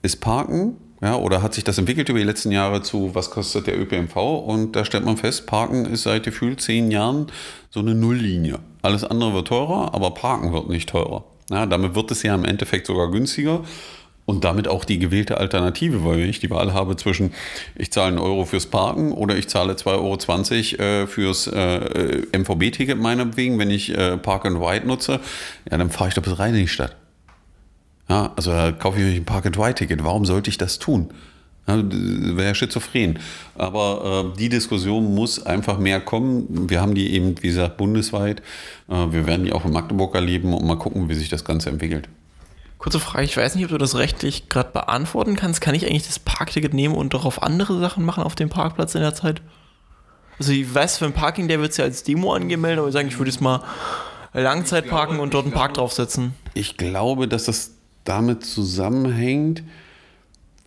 ist 0.03 0.17
Parken 0.17 0.77
ja, 1.05 1.17
oder 1.17 1.43
hat 1.43 1.53
sich 1.53 1.65
das 1.65 1.77
entwickelt 1.77 2.09
über 2.09 2.19
die 2.19 2.25
letzten 2.25 2.51
Jahre 2.51 2.81
zu, 2.81 3.15
was 3.15 3.31
kostet 3.31 3.67
der 3.67 3.79
ÖPNV? 3.79 4.17
Und 4.17 4.73
da 4.75 4.87
stellt 4.87 5.05
man 5.05 5.19
fest, 5.19 5.47
Parken 5.47 5.85
ist 5.85 6.05
seit 6.05 6.23
gefühlt 6.23 6.63
zehn 6.63 6.91
Jahren 6.91 7.27
so 7.69 7.81
eine 7.81 7.95
Nulllinie. 7.95 8.59
Alles 8.81 9.05
andere 9.05 9.35
wird 9.35 9.49
teurer, 9.49 9.93
aber 9.93 10.13
Parken 10.13 10.55
wird 10.55 10.71
nicht 10.71 10.89
teurer. 10.89 11.25
Ja, 11.51 11.67
damit 11.67 11.95
wird 11.95 12.11
es 12.11 12.23
ja 12.23 12.35
im 12.35 12.47
Endeffekt 12.47 12.87
sogar 12.87 13.11
günstiger 13.11 13.61
und 14.25 14.45
damit 14.45 14.67
auch 14.67 14.87
die 14.87 14.99
gewählte 14.99 15.37
Alternative, 15.37 16.07
weil 16.07 16.21
wenn 16.21 16.31
ich 16.31 16.41
die 16.41 16.49
Wahl 16.49 16.73
habe 16.73 16.97
zwischen, 16.97 17.35
ich 17.75 17.93
zahle 17.93 18.09
einen 18.09 18.19
Euro 18.19 18.47
fürs 18.47 18.65
Parken 18.65 19.13
oder 19.13 19.37
ich 19.37 19.49
zahle 19.49 19.75
2,20 19.75 20.79
Euro 20.79 21.03
äh, 21.03 21.07
fürs 21.07 21.49
äh, 21.49 22.23
MVB-Ticket 22.33 22.99
meinetwegen, 22.99 23.59
wenn 23.59 23.69
ich 23.69 23.95
äh, 23.95 24.17
Park 24.17 24.47
and 24.47 24.59
Ride 24.59 24.87
nutze, 24.87 25.21
ja, 25.71 25.77
dann 25.77 25.91
fahre 25.91 26.09
ich 26.09 26.15
doch 26.15 26.23
bis 26.23 26.39
rein 26.39 26.55
in 26.55 26.63
die 26.63 26.69
Stadt. 26.69 26.97
Ja, 28.09 28.33
also 28.37 28.51
da 28.51 28.73
kaufe 28.73 29.01
ich 29.01 29.17
ein 29.17 29.25
Park-and-Ride-Ticket. 29.25 30.05
Warum 30.05 30.25
sollte 30.25 30.51
ich 30.51 30.59
das 30.59 30.79
tun? 30.79 31.11
Ja, 31.67 31.83
Wäre 31.83 32.49
ja 32.49 32.55
schizophren. 32.55 33.19
Aber 33.57 34.33
äh, 34.35 34.39
die 34.39 34.51
Diskussion 34.51 35.15
muss 35.15 35.45
einfach 35.45 35.79
mehr 35.79 36.01
kommen. 36.01 36.69
Wir 36.69 36.83
haben 36.83 36.95
die 36.95 37.13
eben, 37.13 37.35
wie 37.43 37.49
gesagt, 37.49 37.79
bundesweit. 37.79 38.43
Äh, 38.89 39.07
wir 39.11 39.27
werden 39.27 39.47
die 39.47 39.53
auch 39.53 39.65
in 39.65 39.73
Magdeburg 39.73 40.15
erleben 40.15 40.53
und 40.53 40.67
mal 40.67 40.77
gucken, 40.77 41.09
wie 41.09 41.15
sich 41.15 41.31
das 41.31 41.45
Ganze 41.45 41.71
entwickelt. 41.71 42.09
Kurze 42.77 43.01
Frage, 43.01 43.25
ich 43.25 43.35
weiß 43.35 43.55
nicht, 43.55 43.65
ob 43.65 43.71
du 43.71 43.79
das 43.79 43.97
rechtlich 43.97 44.51
gerade 44.51 44.71
beantworten 44.71 45.37
kannst. 45.37 45.63
Kann 45.63 45.75
ich 45.75 45.87
eigentlich 45.87 46.07
das 46.07 46.19
Parkticket 46.19 46.75
nehmen 46.75 46.95
und 46.95 47.15
darauf 47.15 47.43
andere 47.43 47.81
Sachen 47.81 48.05
machen 48.05 48.23
auf 48.23 48.35
dem 48.35 48.51
Parkplatz 48.51 48.95
in 48.95 49.01
der 49.01 49.15
Zeit? 49.15 49.41
Also 50.39 50.53
ich 50.53 50.75
weiß, 50.75 50.99
für 50.99 51.07
ein 51.07 51.15
Parking, 51.15 51.49
der 51.49 51.61
wird 51.61 51.71
es 51.71 51.79
ja 51.79 51.85
als 51.85 52.03
Demo 52.03 52.35
angemeldet, 52.35 52.81
aber 52.81 52.89
ich 52.89 52.93
sage, 52.93 53.09
ich 53.09 53.19
würde 53.19 53.31
jetzt 53.31 53.41
mal 53.41 53.63
Langzeit 54.35 54.89
parken 54.89 55.21
und 55.21 55.33
dort 55.33 55.47
einen 55.47 55.55
Park 55.55 55.75
draufsetzen. 55.75 56.35
Ich 56.53 56.77
glaube, 56.77 57.29
dass 57.29 57.45
das 57.45 57.74
damit 58.05 58.45
zusammenhängt, 58.45 59.63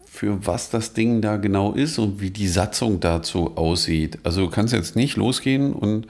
für 0.06 0.46
was 0.46 0.70
das 0.70 0.94
Ding 0.94 1.22
da 1.22 1.38
genau 1.38 1.74
ist 1.74 2.00
und 2.00 2.20
wie 2.20 2.32
die 2.32 2.48
Satzung 2.48 3.00
dazu 3.00 3.56
aussieht. 3.56 4.18
Also 4.24 4.42
du 4.42 4.50
kannst 4.50 4.74
jetzt 4.74 4.96
nicht 4.96 5.16
losgehen 5.16 5.74
und 5.74 6.08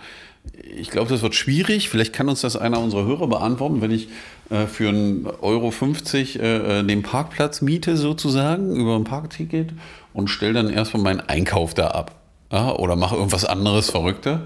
ich 0.78 0.90
glaube, 0.90 1.10
das 1.10 1.22
wird 1.22 1.36
schwierig. 1.36 1.90
Vielleicht 1.90 2.13
kann 2.13 2.30
uns 2.30 2.42
das 2.42 2.56
einer 2.56 2.80
unserer 2.80 3.06
Hörer 3.06 3.28
beantworten, 3.28 3.82
wenn 3.82 3.92
ich 3.92 4.08
äh, 4.50 4.66
für 4.66 4.90
1,50 4.90 5.42
Euro 5.42 5.72
50, 5.72 6.40
äh, 6.40 6.84
den 6.84 7.04
Parkplatz 7.04 7.62
miete 7.62 7.98
sozusagen 7.98 8.75
über 8.75 8.96
ein 8.96 9.04
Parkticket 9.04 9.74
und 10.13 10.30
stelle 10.30 10.54
dann 10.54 10.70
erstmal 10.70 11.04
meinen 11.04 11.20
Einkauf 11.22 11.74
da 11.74 11.88
ab. 11.88 12.16
Ja, 12.52 12.74
oder 12.75 12.96
mache 12.96 13.16
irgendwas 13.16 13.44
anderes 13.44 13.90
Verrückte. 13.90 14.44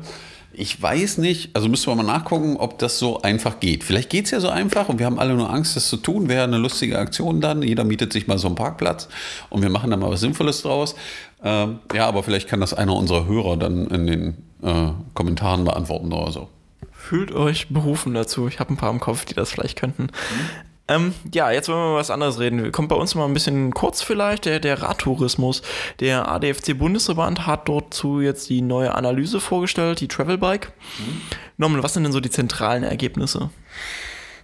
Ich 0.53 0.81
weiß 0.81 1.17
nicht, 1.19 1.55
also 1.55 1.69
müssen 1.69 1.87
wir 1.87 1.95
mal 1.95 2.03
nachgucken, 2.03 2.57
ob 2.57 2.77
das 2.79 2.99
so 2.99 3.21
einfach 3.21 3.59
geht. 3.59 3.83
Vielleicht 3.83 4.09
geht 4.09 4.25
es 4.25 4.31
ja 4.31 4.39
so 4.39 4.49
einfach 4.49 4.89
und 4.89 4.99
wir 4.99 5.05
haben 5.05 5.19
alle 5.19 5.33
nur 5.35 5.49
Angst, 5.49 5.75
das 5.75 5.87
zu 5.87 5.97
tun. 5.97 6.27
Wäre 6.27 6.43
eine 6.43 6.57
lustige 6.57 6.99
Aktion 6.99 7.39
dann. 7.39 7.61
Jeder 7.61 7.83
mietet 7.83 8.11
sich 8.11 8.27
mal 8.27 8.37
so 8.37 8.47
einen 8.47 8.55
Parkplatz 8.55 9.07
und 9.49 9.61
wir 9.61 9.69
machen 9.69 9.91
da 9.91 9.97
mal 9.97 10.09
was 10.09 10.19
Sinnvolles 10.19 10.61
draus. 10.61 10.95
Ähm, 11.43 11.79
ja, 11.93 12.07
aber 12.07 12.23
vielleicht 12.23 12.47
kann 12.47 12.59
das 12.59 12.73
einer 12.73 12.95
unserer 12.95 13.25
Hörer 13.25 13.57
dann 13.57 13.87
in 13.87 14.07
den 14.07 14.37
äh, 14.61 14.91
Kommentaren 15.13 15.63
beantworten 15.63 16.11
oder 16.11 16.31
so. 16.31 16.49
Fühlt 16.91 17.31
euch 17.31 17.69
berufen 17.69 18.13
dazu. 18.13 18.47
Ich 18.47 18.59
habe 18.59 18.73
ein 18.73 18.77
paar 18.77 18.91
im 18.91 18.99
Kopf, 18.99 19.25
die 19.25 19.33
das 19.33 19.51
vielleicht 19.51 19.79
könnten. 19.79 20.03
Mhm. 20.03 20.70
Ähm, 20.91 21.13
ja, 21.33 21.51
jetzt 21.51 21.69
wollen 21.69 21.79
wir 21.79 21.91
mal 21.93 21.99
was 21.99 22.11
anderes 22.11 22.39
reden. 22.39 22.71
Kommt 22.71 22.89
bei 22.89 22.95
uns 22.95 23.15
mal 23.15 23.25
ein 23.25 23.33
bisschen 23.33 23.73
kurz 23.73 24.01
vielleicht, 24.01 24.45
der, 24.45 24.59
der 24.59 24.81
Radtourismus. 24.81 25.61
Der 26.01 26.27
ADFC 26.29 26.77
Bundesverband 26.77 27.47
hat 27.47 27.69
dort 27.69 27.93
zu 27.93 28.19
jetzt 28.19 28.49
die 28.49 28.61
neue 28.61 28.93
Analyse 28.93 29.39
vorgestellt, 29.39 30.01
die 30.01 30.09
Travel 30.09 30.37
Bike. 30.37 30.73
Mhm. 30.99 31.21
Norman, 31.57 31.83
was 31.83 31.93
sind 31.93 32.03
denn 32.03 32.11
so 32.11 32.19
die 32.19 32.29
zentralen 32.29 32.83
Ergebnisse? 32.83 33.51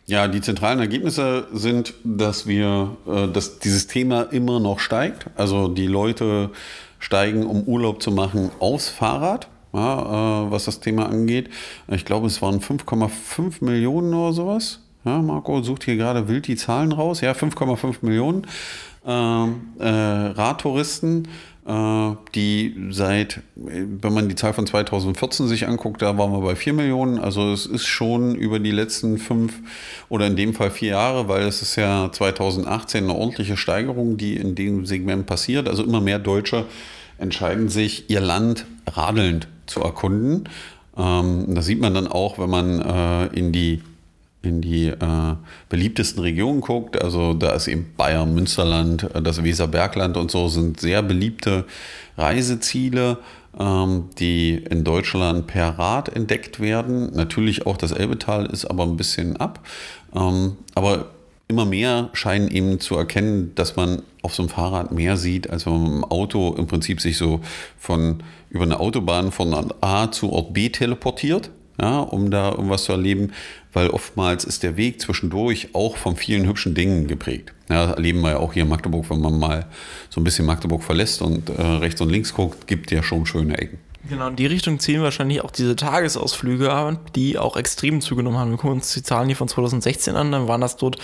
Ja, 0.06 0.30
die 0.30 0.40
zentralen 0.40 0.80
Ergebnisse 0.80 1.48
sind, 1.52 1.94
dass 2.06 2.48
wir, 2.48 2.96
äh, 3.06 3.28
dass 3.28 3.60
dieses 3.60 3.88
Thema 3.88 4.22
immer 4.22 4.62
noch 4.62 4.80
steigt. 4.80 5.26
Also 5.36 5.68
die 5.68 5.88
Leute 5.88 6.52
steigen, 7.00 7.46
um 7.46 7.64
Urlaub 7.64 8.02
zu 8.02 8.12
machen, 8.12 8.52
aufs 8.60 8.88
Fahrrad. 8.88 9.50
Ja, 9.74 10.46
äh, 10.46 10.52
was 10.52 10.64
das 10.64 10.80
Thema 10.80 11.10
angeht. 11.10 11.50
Ich 11.90 12.06
glaube, 12.06 12.28
es 12.28 12.42
waren 12.42 12.62
5,5 12.62 13.66
Millionen 13.66 14.14
oder 14.14 14.32
sowas 14.32 14.80
ja, 15.08 15.22
Marco 15.22 15.62
sucht 15.62 15.84
hier 15.84 15.96
gerade 15.96 16.28
wild 16.28 16.48
die 16.48 16.56
Zahlen 16.56 16.92
raus. 16.92 17.22
Ja, 17.22 17.32
5,5 17.32 17.98
Millionen. 18.02 18.46
ähm, 19.06 19.62
äh, 19.80 19.88
Radtouristen, 19.88 21.30
äh, 21.66 22.12
die 22.36 22.76
seit, 22.90 23.42
wenn 23.56 24.14
man 24.14 24.28
die 24.28 24.36
Zahl 24.36 24.52
von 24.54 24.68
2014 24.68 25.48
sich 25.48 25.66
anguckt, 25.66 26.02
da 26.02 26.18
waren 26.18 26.34
wir 26.34 26.42
bei 26.42 26.56
4 26.58 26.74
Millionen. 26.74 27.20
Also 27.20 27.54
es 27.54 27.66
ist 27.66 27.86
schon 27.86 28.36
über 28.36 28.60
die 28.60 28.72
letzten 28.72 29.18
fünf 29.18 29.54
oder 30.10 30.28
in 30.28 30.36
dem 30.36 30.54
Fall 30.54 30.72
vier 30.72 30.90
Jahre, 30.90 31.30
weil 31.30 31.44
es 31.44 31.62
ist 31.62 31.78
ja 31.78 32.12
2018 32.12 33.06
eine 33.06 33.16
ordentliche 33.16 33.56
Steigerung, 33.56 34.18
die 34.18 34.36
in 34.36 34.56
dem 34.56 34.86
Segment 34.86 35.26
passiert. 35.26 35.70
Also 35.70 35.84
immer 35.84 36.02
mehr 36.02 36.20
Deutsche 36.20 36.66
entscheiden 37.18 37.70
sich, 37.70 38.10
ihr 38.10 38.22
Land 38.22 38.66
radelnd 38.86 39.48
zu 39.68 39.82
erkunden. 39.82 40.50
Ähm, 40.98 41.46
das 41.56 41.66
sieht 41.66 41.80
man 41.80 41.94
dann 41.94 42.08
auch, 42.08 42.40
wenn 42.40 42.50
man 42.50 42.82
äh, 42.82 43.28
in 43.28 43.52
die 43.54 43.82
in 44.42 44.62
die 44.62 44.88
äh, 44.88 45.36
beliebtesten 45.70 46.22
Regionen 46.22 46.62
guckt, 46.62 47.02
also 47.02 47.34
da 47.34 47.52
ist 47.52 47.68
eben 47.68 47.94
Bayern, 47.98 48.34
Münsterland, 48.34 49.04
äh, 49.16 49.22
das 49.22 49.44
Weserbergland 49.44 50.18
und 50.18 50.32
so 50.32 50.48
sind 50.48 50.80
sehr 50.80 51.02
beliebte 51.02 51.66
Reiseziele, 52.18 53.18
ähm, 53.60 54.10
die 54.20 54.56
in 54.56 54.84
Deutschland 54.84 55.48
per 55.48 55.80
Rad 55.80 56.10
entdeckt 56.10 56.60
werden. 56.60 57.12
Natürlich 57.14 57.66
auch 57.66 57.78
das 57.78 57.92
Elbetal 57.92 58.46
ist 58.48 58.66
aber 58.66 58.84
ein 58.84 58.98
bisschen 58.98 59.38
ab. 59.38 59.60
Ähm, 60.16 60.58
aber 60.76 61.08
immer 61.48 61.66
mehr 61.66 62.10
scheinen 62.14 62.50
eben 62.50 62.80
zu 62.80 62.96
erkennen, 62.96 63.54
dass 63.56 63.76
man 63.76 64.02
auf 64.22 64.36
so 64.36 64.44
einem 64.44 64.50
Fahrrad 64.50 64.92
mehr 64.92 65.18
sieht, 65.18 65.50
als 65.50 65.66
wenn 65.66 65.82
man 65.82 65.94
im 65.98 66.04
Auto 66.06 66.54
im 66.56 66.68
Prinzip 66.68 67.00
sich 67.02 67.18
so 67.18 67.42
von 67.80 68.24
über 68.50 68.64
eine 68.64 68.80
Autobahn 68.80 69.32
von 69.32 69.54
Ort 69.54 69.76
A 69.82 70.12
zu 70.12 70.32
Ort 70.32 70.54
B 70.54 70.70
teleportiert, 70.70 71.50
ja, 71.80 72.00
um 72.00 72.32
da 72.32 72.52
irgendwas 72.52 72.86
zu 72.86 72.92
erleben, 72.92 73.32
weil 73.74 73.90
oftmals 73.90 74.44
ist 74.44 74.64
der 74.64 74.78
Weg 74.78 75.02
zwischendurch 75.02 75.70
auch 75.74 75.98
von 75.98 76.16
vielen 76.16 76.48
hübschen 76.48 76.74
Dingen 76.74 77.08
geprägt. 77.08 77.54
Ja, 77.70 77.92
erleben 77.92 78.22
wir 78.22 78.32
ja 78.32 78.38
auch 78.38 78.54
hier 78.54 78.64
in 78.64 78.70
Magdeburg, 78.70 79.10
wenn 79.10 79.20
man 79.20 79.38
mal 79.38 79.66
so 80.10 80.22
ein 80.22 80.24
bisschen 80.24 80.46
Magdeburg 80.46 80.84
verlässt 80.84 81.22
und 81.22 81.50
äh, 81.50 81.62
rechts 81.62 82.02
und 82.02 82.10
links 82.10 82.34
guckt, 82.34 82.68
gibt 82.68 82.92
ja 82.92 83.04
schon 83.04 83.26
schöne 83.26 83.58
Ecken. 83.58 83.80
Genau, 84.10 84.28
in 84.28 84.36
die 84.36 84.46
Richtung 84.46 84.80
zielen 84.80 85.02
wahrscheinlich 85.02 85.42
auch 85.44 85.52
diese 85.52 85.76
Tagesausflüge 85.76 86.98
die 87.16 87.38
auch 87.38 87.58
extrem 87.58 88.02
zugenommen 88.02 88.38
haben. 88.38 88.52
Wir 88.52 88.58
gucken 88.58 88.78
uns 88.78 88.94
die 88.94 89.04
Zahlen 89.04 89.28
hier 89.28 89.36
von 89.36 89.48
2016 89.48 90.16
an, 90.16 90.32
dann 90.32 90.48
waren 90.48 90.62
das 90.62 90.78
dort 90.78 90.98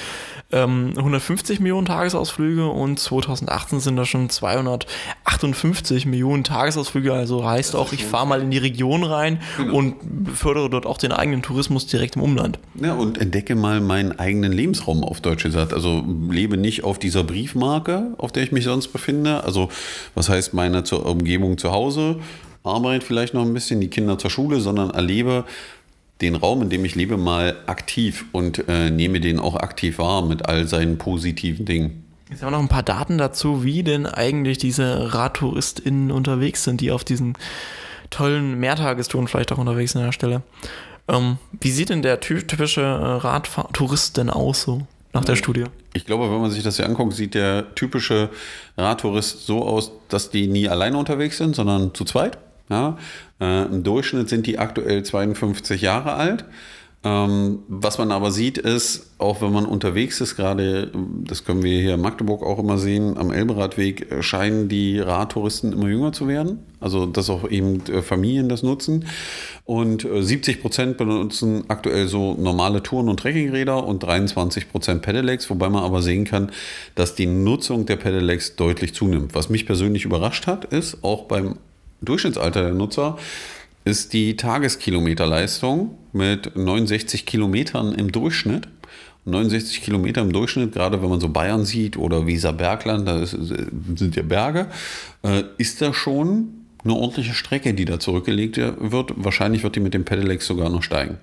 ähm, 0.52 0.94
150 0.96 1.60
Millionen 1.60 1.86
Tagesausflüge 1.86 2.68
und 2.68 3.00
2018 3.00 3.80
sind 3.80 3.96
das 3.98 4.08
schon 4.08 4.30
258 4.30 6.06
Millionen 6.06 6.44
Tagesausflüge. 6.44 7.14
Also 7.14 7.46
heißt 7.46 7.76
auch, 7.76 7.92
ich 7.92 8.06
fahre 8.06 8.28
mal 8.28 8.42
in 8.42 8.52
die 8.52 8.58
Region 8.58 9.04
rein 9.04 9.40
genau. 9.58 9.76
und 9.76 9.96
fördere 10.34 10.70
dort 10.70 10.86
auch 10.86 10.98
den 10.98 11.12
eigenen 11.12 11.42
Tourismus 11.42 11.88
direkt 11.88 12.16
im 12.16 12.22
Umland. 12.22 12.60
Ja, 12.76 12.94
und 12.94 13.20
entdecke 13.20 13.56
mal 13.56 13.82
meinen 13.82 14.18
eigenen 14.20 14.52
Lebensraum 14.52 15.04
auf 15.04 15.22
Deutsch 15.22 15.44
gesagt. 15.44 15.74
Also 15.74 16.04
lebe 16.30 16.58
nicht 16.58 16.84
auf 16.84 17.00
dieser 17.00 17.24
Briefmarke, 17.24 18.14
auf 18.18 18.32
der 18.32 18.44
ich 18.44 18.52
mich 18.52 18.66
sonst 18.66 18.90
befinde. 18.90 19.44
Also 19.44 19.70
was 20.16 20.30
heißt 20.30 20.54
meine 20.54 20.84
Umgebung 20.84 21.58
zu 21.58 21.72
Hause? 21.72 22.20
Arbeit 22.64 23.04
vielleicht 23.04 23.34
noch 23.34 23.44
ein 23.44 23.54
bisschen, 23.54 23.82
die 23.82 23.90
Kinder 23.90 24.18
zur 24.18 24.30
Schule, 24.30 24.60
sondern 24.60 24.90
erlebe 24.90 25.46
den 26.22 26.36
Raum, 26.36 26.62
in 26.62 26.70
dem 26.70 26.86
ich 26.86 26.96
lebe, 26.96 27.18
mal 27.18 27.58
aktiv 27.66 28.26
und 28.32 28.68
äh, 28.70 28.90
nehme 28.90 29.20
den 29.20 29.40
auch 29.40 29.56
aktiv 29.56 29.98
wahr 29.98 30.26
mit 30.26 30.48
all 30.48 30.68
seinen 30.68 30.98
positiven 30.98 31.66
Dingen. 31.66 32.06
Jetzt 32.30 32.42
haben 32.42 32.48
wir 32.48 32.58
noch 32.58 32.64
ein 32.64 32.70
paar 32.70 32.84
Daten 32.84 33.18
dazu, 33.18 33.64
wie 33.64 33.84
denn 33.84 34.06
eigentlich 34.06 34.58
diese 34.58 35.14
RadtouristInnen 35.14 36.12
unterwegs 36.12 36.64
sind, 36.64 36.82
die 36.82 36.92
auf 36.92 37.04
diesen 37.04 37.38
tollen 38.10 38.60
Mehrtagestouren 38.60 39.28
vielleicht 39.28 39.52
auch 39.52 39.58
unterwegs 39.58 39.92
sind 39.92 40.02
an 40.02 40.08
der 40.08 40.14
Stelle. 40.14 40.42
Ähm, 41.08 41.38
wie 41.60 41.72
sieht 41.72 41.90
denn 41.90 42.02
der 42.02 42.22
typische 42.22 42.82
äh, 42.82 42.86
Radtourist 42.86 44.18
denn 44.18 44.30
aus 44.30 44.62
so 44.62 44.88
nach 45.12 45.26
der 45.26 45.36
Studie? 45.36 45.66
Ich 45.94 46.06
glaube, 46.06 46.32
wenn 46.32 46.40
man 46.42 46.50
sich 46.50 46.64
das 46.64 46.78
hier 46.78 46.86
anguckt, 46.86 47.14
sieht 47.14 47.34
der 47.34 47.76
typische 47.76 48.30
Radtourist 48.78 49.46
so 49.46 49.64
aus, 49.64 49.92
dass 50.08 50.30
die 50.30 50.48
nie 50.48 50.70
alleine 50.70 50.98
unterwegs 50.98 51.38
sind, 51.38 51.56
sondern 51.56 51.94
zu 51.94 52.06
zweit. 52.06 52.38
Ja? 52.70 52.98
Äh, 53.40 53.66
Im 53.66 53.84
Durchschnitt 53.84 54.30
sind 54.30 54.48
die 54.48 54.60
aktuell 54.60 55.04
52 55.04 55.82
Jahre 55.82 56.14
alt. 56.14 56.46
Ähm, 57.06 57.60
was 57.68 57.98
man 57.98 58.14
aber 58.14 58.32
sieht, 58.32 58.58
ist, 58.58 59.14
auch 59.18 59.42
wenn 59.42 59.52
man 59.52 59.66
unterwegs 59.66 60.22
ist, 60.22 60.38
gerade, 60.38 60.90
das 61.26 61.44
können 61.44 61.62
wir 61.62 61.82
hier 61.82 61.96
in 61.96 62.02
Magdeburg 62.02 62.42
auch 62.44 62.60
immer 62.60 62.78
sehen, 62.78 63.18
am 63.18 63.30
Elberadweg 63.30 64.10
äh, 64.10 64.24
scheinen 64.24 64.70
die 64.70 65.00
Radtouristen 65.00 65.74
immer 65.74 65.90
jünger 65.90 66.14
zu 66.14 66.30
werden. 66.30 66.60
Also, 66.80 67.06
dass 67.06 67.30
auch 67.30 67.50
eben 67.50 67.86
äh, 67.88 68.02
Familien 68.02 68.48
das 68.48 68.64
nutzen. 68.64 69.06
Und 69.66 70.08
70 70.10 70.56
äh, 70.58 70.62
Prozent 70.62 70.98
benutzen 70.98 71.66
aktuell 71.68 72.08
so 72.08 72.36
normale 72.36 72.82
Touren- 72.82 73.10
und 73.10 73.20
Trekkingräder 73.20 73.86
und 73.86 74.02
23 74.02 74.70
Prozent 74.70 75.02
Pedelecs, 75.02 75.50
wobei 75.50 75.68
man 75.68 75.84
aber 75.84 76.02
sehen 76.02 76.24
kann, 76.24 76.52
dass 76.96 77.16
die 77.16 77.26
Nutzung 77.26 77.86
der 77.86 77.98
Pedelecs 77.98 78.56
deutlich 78.56 78.94
zunimmt. 78.94 79.36
Was 79.36 79.50
mich 79.50 79.66
persönlich 79.66 80.06
überrascht 80.06 80.48
hat, 80.48 80.64
ist 80.64 81.04
auch 81.04 81.24
beim 81.24 81.58
Durchschnittsalter 82.06 82.64
der 82.64 82.74
Nutzer 82.74 83.18
ist 83.86 84.14
die 84.14 84.38
Tageskilometerleistung 84.38 85.98
mit 86.14 86.56
69 86.56 87.26
Kilometern 87.26 87.94
im 87.94 88.12
Durchschnitt. 88.12 88.68
69 89.26 89.82
Kilometer 89.82 90.22
im 90.22 90.34
Durchschnitt, 90.34 90.74
gerade 90.74 91.02
wenn 91.02 91.10
man 91.10 91.22
so 91.22 91.30
Bayern 91.30 91.64
sieht 91.64 91.98
oder 91.98 92.28
Weserbergland, 92.28 93.08
da 93.08 93.22
ist, 93.22 93.32
sind 93.32 94.16
ja 94.16 94.22
Berge, 94.22 94.68
äh, 95.24 95.44
ist 95.58 95.82
da 95.82 95.94
schon 95.94 96.50
eine 96.84 96.94
ordentliche 96.94 97.34
Strecke, 97.34 97.74
die 97.74 97.86
da 97.86 98.00
zurückgelegt 98.00 98.58
wird. 98.58 99.14
Wahrscheinlich 99.16 99.64
wird 99.64 99.78
die 99.78 99.80
mit 99.80 99.94
dem 99.94 100.04
Pedelecs 100.04 100.46
sogar 100.46 100.70
noch 100.70 100.84
steigen. 100.84 101.18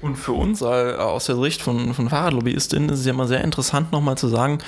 Und 0.00 0.16
für 0.16 0.32
uns 0.32 0.62
äh, 0.62 0.64
aus 0.64 1.26
der 1.26 1.36
Sicht 1.36 1.62
von, 1.62 1.94
von 1.94 2.08
Fahrradlobbyistinnen 2.08 2.88
ist 2.88 3.00
es 3.00 3.06
ja 3.06 3.12
mal 3.12 3.26
sehr 3.28 3.42
interessant, 3.42 3.92
nochmal 3.92 4.18
zu 4.18 4.28
sagen, 4.28 4.58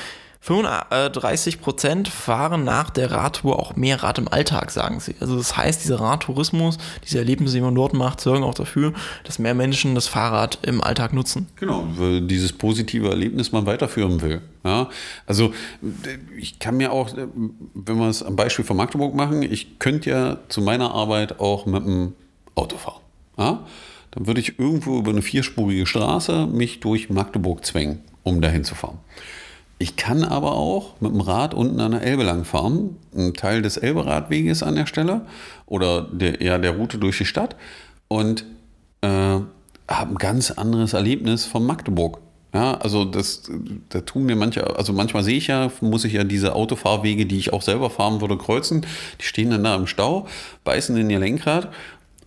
35 0.43 1.61
Prozent 1.61 2.09
fahren 2.09 2.65
nach 2.65 2.89
der 2.89 3.11
Radtour 3.11 3.59
auch 3.59 3.77
mehr 3.77 4.03
Rad 4.03 4.17
im 4.19 4.27
Alltag, 4.27 4.71
sagen 4.71 4.99
sie. 4.99 5.15
Also 5.21 5.37
das 5.37 5.55
heißt, 5.57 5.85
dieser 5.85 6.01
Radtourismus, 6.01 6.79
diese 7.05 7.19
Erlebnisse, 7.19 7.57
die 7.57 7.61
man 7.61 7.75
dort 7.75 7.93
macht, 7.93 8.23
sorgen 8.23 8.43
auch 8.43 8.55
dafür, 8.55 8.95
dass 9.25 9.39
mehr 9.39 9.55
Menschen 9.55 9.95
das 9.95 10.09
Fahrrad 10.09 10.59
im 10.63 10.81
Alltag 10.81 11.13
nutzen. 11.13 11.47
Genau, 11.57 11.87
dieses 12.23 12.55
positive 12.55 13.11
Erlebnis 13.11 13.53
man 13.53 13.67
weiterführen 13.67 14.23
will. 14.23 14.41
Ja, 14.65 14.89
also 15.27 15.53
ich 16.39 16.59
kann 16.59 16.79
mir 16.79 16.91
auch, 16.93 17.11
wenn 17.15 17.99
wir 17.99 18.09
es 18.09 18.23
am 18.23 18.35
Beispiel 18.35 18.65
von 18.65 18.79
Magdeburg 18.79 19.15
machen, 19.15 19.43
ich 19.43 19.79
könnte 19.79 20.09
ja 20.09 20.39
zu 20.49 20.63
meiner 20.63 20.95
Arbeit 20.95 21.39
auch 21.39 21.67
mit 21.67 21.85
dem 21.85 22.15
Auto 22.55 22.79
fahren. 22.79 23.01
Ja? 23.37 23.67
Dann 24.13 24.27
würde 24.27 24.41
ich 24.41 24.59
irgendwo 24.59 24.99
über 24.99 25.11
eine 25.11 25.23
vierspurige 25.23 25.87
Straße 25.87 26.47
mich 26.47 26.81
durch 26.81 27.11
Magdeburg 27.11 27.65
zwängen, 27.65 28.01
um 28.23 28.41
dahin 28.41 28.65
zu 28.65 28.75
fahren. 28.75 28.99
Ich 29.83 29.97
kann 29.97 30.25
aber 30.25 30.57
auch 30.57 31.01
mit 31.01 31.11
dem 31.11 31.23
Rad 31.23 31.55
unten 31.55 31.81
an 31.81 31.93
der 31.93 32.03
Elbe 32.03 32.23
lang 32.23 32.45
fahren, 32.45 32.99
ein 33.17 33.33
Teil 33.33 33.63
des 33.63 33.79
Elberadweges 33.79 34.63
an 34.63 34.75
der 34.75 34.85
Stelle 34.85 35.23
oder 35.65 36.03
der, 36.03 36.43
ja, 36.43 36.59
der 36.59 36.73
Route 36.73 36.99
durch 36.99 37.17
die 37.17 37.25
Stadt 37.25 37.57
und 38.07 38.45
äh, 39.01 39.09
habe 39.09 39.47
ein 39.89 40.17
ganz 40.17 40.51
anderes 40.51 40.93
Erlebnis 40.93 41.47
von 41.47 41.65
Magdeburg. 41.65 42.19
Ja, 42.53 42.75
also 42.75 43.07
das, 43.07 43.51
da 43.89 44.03
tun 44.03 44.25
mir 44.25 44.37
manche, 44.37 44.77
also 44.77 44.93
manchmal 44.93 45.23
sehe 45.23 45.39
ich 45.39 45.47
ja, 45.47 45.73
muss 45.81 46.05
ich 46.05 46.13
ja 46.13 46.25
diese 46.25 46.55
Autofahrwege, 46.55 47.25
die 47.25 47.39
ich 47.39 47.55
auch 47.55 47.63
selber 47.63 47.89
fahren 47.89 48.21
würde, 48.21 48.37
kreuzen. 48.37 48.85
Die 49.19 49.25
stehen 49.25 49.49
dann 49.49 49.65
da 49.65 49.77
im 49.77 49.87
Stau, 49.87 50.27
beißen 50.63 50.95
in 50.99 51.09
ihr 51.09 51.21
Lenkrad 51.21 51.71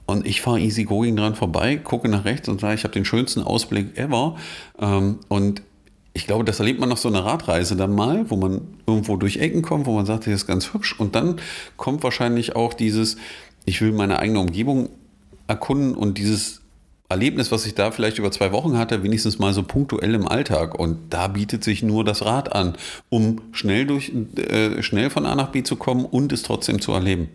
und 0.08 0.26
ich 0.26 0.42
fahre 0.42 0.60
easy 0.60 0.86
going 0.86 1.16
dran 1.16 1.36
vorbei, 1.36 1.76
gucke 1.76 2.10
nach 2.10 2.26
rechts 2.26 2.50
und 2.50 2.62
sage, 2.62 2.74
ich 2.74 2.84
habe 2.84 2.96
den 2.96 3.06
schönsten 3.06 3.44
Ausblick 3.44 3.96
ever. 3.96 4.38
Ähm, 4.80 5.20
und 5.28 5.62
ich 6.14 6.28
glaube, 6.28 6.44
das 6.44 6.60
erlebt 6.60 6.80
man 6.80 6.90
noch 6.90 6.98
so 6.98 7.10
eine 7.10 7.26
Radreise 7.26 7.76
dann 7.76 7.94
mal, 7.94 8.30
wo 8.30 8.36
man 8.36 8.62
irgendwo 8.86 9.18
durch 9.18 9.38
Ecken 9.38 9.64
kommt, 9.64 9.88
wo 9.88 9.96
man 9.96 10.06
sagt, 10.06 10.28
das 10.28 10.34
ist 10.34 10.48
ganz 10.48 10.74
hübsch. 10.74 11.00
Und 11.00 11.16
dann 11.16 11.38
kommt 11.76 12.04
wahrscheinlich 12.04 12.56
auch 12.56 12.74
dieses, 12.74 13.18
ich 13.66 13.82
will 13.82 13.92
meine 13.92 14.20
eigene 14.20 14.40
Umgebung 14.40 14.90
erkunden 15.48 15.96
und 15.96 16.20
dieses 16.20 16.62
Erlebnis, 17.10 17.52
was 17.52 17.66
ich 17.66 17.74
da 17.74 17.92
vielleicht 17.92 18.20
über 18.20 18.32
zwei 18.32 18.52
Wochen 18.52 18.78
hatte, 18.78 19.04
wenigstens 19.04 19.40
mal 19.40 19.54
so 19.54 19.64
punktuell 19.64 20.14
im 20.14 20.28
Alltag. 20.28 20.78
Und 20.78 21.00
da 21.10 21.28
bietet 21.28 21.64
sich 21.64 21.82
nur 21.82 22.04
das 22.04 22.24
Rad 22.24 22.54
an, 22.54 22.76
um 23.10 23.42
schnell, 23.52 23.86
durch, 23.86 24.12
äh, 24.38 24.84
schnell 24.84 25.10
von 25.10 25.26
A 25.26 25.36
nach 25.36 25.50
B 25.50 25.64
zu 25.64 25.76
kommen 25.76 26.06
und 26.06 26.32
es 26.32 26.44
trotzdem 26.44 26.80
zu 26.80 26.92
erleben 26.92 27.30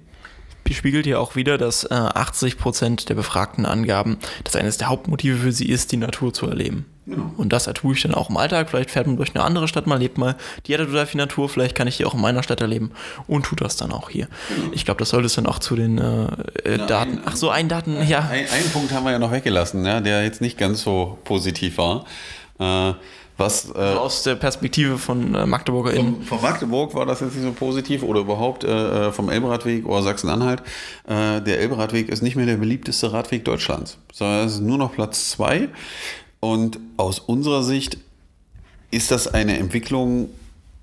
spiegelt 0.71 1.07
ja 1.07 1.19
auch 1.19 1.35
wieder, 1.35 1.57
dass 1.57 1.85
äh, 1.85 1.95
80 1.95 2.59
Prozent 2.59 3.09
der 3.09 3.15
Befragten 3.15 3.65
angaben, 3.65 4.19
dass 4.45 4.55
eines 4.55 4.77
der 4.77 4.89
Hauptmotive 4.89 5.39
für 5.39 5.53
sie 5.53 5.67
ist, 5.67 5.93
die 5.93 5.97
Natur 5.97 6.35
zu 6.35 6.47
erleben. 6.47 6.85
Genau. 7.09 7.33
Und 7.39 7.53
das 7.53 7.65
tue 7.65 7.95
ich 7.95 8.03
dann 8.03 8.15
auch 8.15 8.29
im 8.29 8.37
Alltag. 8.37 8.69
Vielleicht 8.69 8.91
fährt 8.91 9.07
man 9.07 9.17
durch 9.17 9.35
eine 9.35 9.43
andere 9.43 9.67
Stadt 9.67 9.87
mal, 9.87 9.99
lebt 9.99 10.19
mal. 10.19 10.37
Die 10.67 10.75
hat 10.75 10.85
total 10.85 11.07
viel 11.07 11.19
Natur. 11.19 11.49
Vielleicht 11.49 11.75
kann 11.75 11.89
ich 11.89 11.97
die 11.97 12.05
auch 12.05 12.15
in 12.15 12.21
meiner 12.21 12.43
Stadt 12.43 12.61
erleben 12.61 12.91
und 13.27 13.47
tut 13.47 13.63
das 13.63 13.77
dann 13.77 13.93
auch 13.93 14.11
hier. 14.11 14.29
Genau. 14.55 14.73
Ich 14.73 14.85
glaube, 14.85 14.99
das 14.99 15.09
sollte 15.11 15.27
es 15.27 15.35
dann 15.35 15.47
auch 15.47 15.59
zu 15.59 15.75
den 15.75 15.97
äh, 15.99 16.25
äh 16.65 16.77
Na, 16.77 16.87
Daten. 16.87 17.13
Ein, 17.13 17.23
Ach 17.25 17.37
so, 17.37 17.49
ein 17.49 17.69
Daten, 17.69 17.97
ja. 18.07 18.21
Ein, 18.21 18.47
einen 18.51 18.71
Punkt 18.73 18.93
haben 18.93 19.05
wir 19.05 19.13
ja 19.13 19.19
noch 19.19 19.33
weggelassen, 19.33 19.87
ja, 19.87 20.01
der 20.01 20.23
jetzt 20.23 20.43
nicht 20.43 20.59
ganz 20.59 20.83
so 20.83 21.19
positiv 21.25 21.79
war. 21.79 22.05
Äh, 22.59 22.93
was, 23.39 23.71
äh, 23.71 23.79
also 23.79 24.01
aus 24.01 24.23
der 24.25 24.35
Perspektive 24.35 24.99
von 24.99 25.35
äh, 25.35 25.47
MagdeburgerInnen. 25.47 26.17
Von, 26.17 26.25
von, 26.25 26.43
Magdeburg 26.43 26.95
war 26.95 27.07
das 27.07 27.21
jetzt 27.21 27.37
nicht 27.37 27.45
so 27.45 27.53
positiv 27.53 28.03
oder 28.03 28.21
überhaupt 28.21 28.65
äh, 28.65 29.07
äh 29.09 29.13
vom 29.13 29.31
Elberadweg 29.31 29.87
oder 29.87 30.03
Sachsen-Anhalt. 30.03 30.61
Äh, 31.07 31.41
der 31.41 31.61
Elberadweg 31.61 32.09
ist 32.09 32.21
nicht 32.21 32.37
mehr 32.37 32.47
der 32.47 32.57
beliebteste 32.57 33.13
Radweg 33.13 33.45
Deutschlands, 33.45 33.99
sondern 34.13 34.47
es 34.47 34.55
ist 34.55 34.61
nur 34.61 34.77
noch 34.77 34.93
Platz 34.93 35.31
zwei. 35.31 35.69
Und 36.41 36.79
aus 36.97 37.19
unserer 37.19 37.63
Sicht 37.63 37.99
ist 38.91 39.11
das 39.11 39.29
eine 39.29 39.59
Entwicklung, 39.59 40.29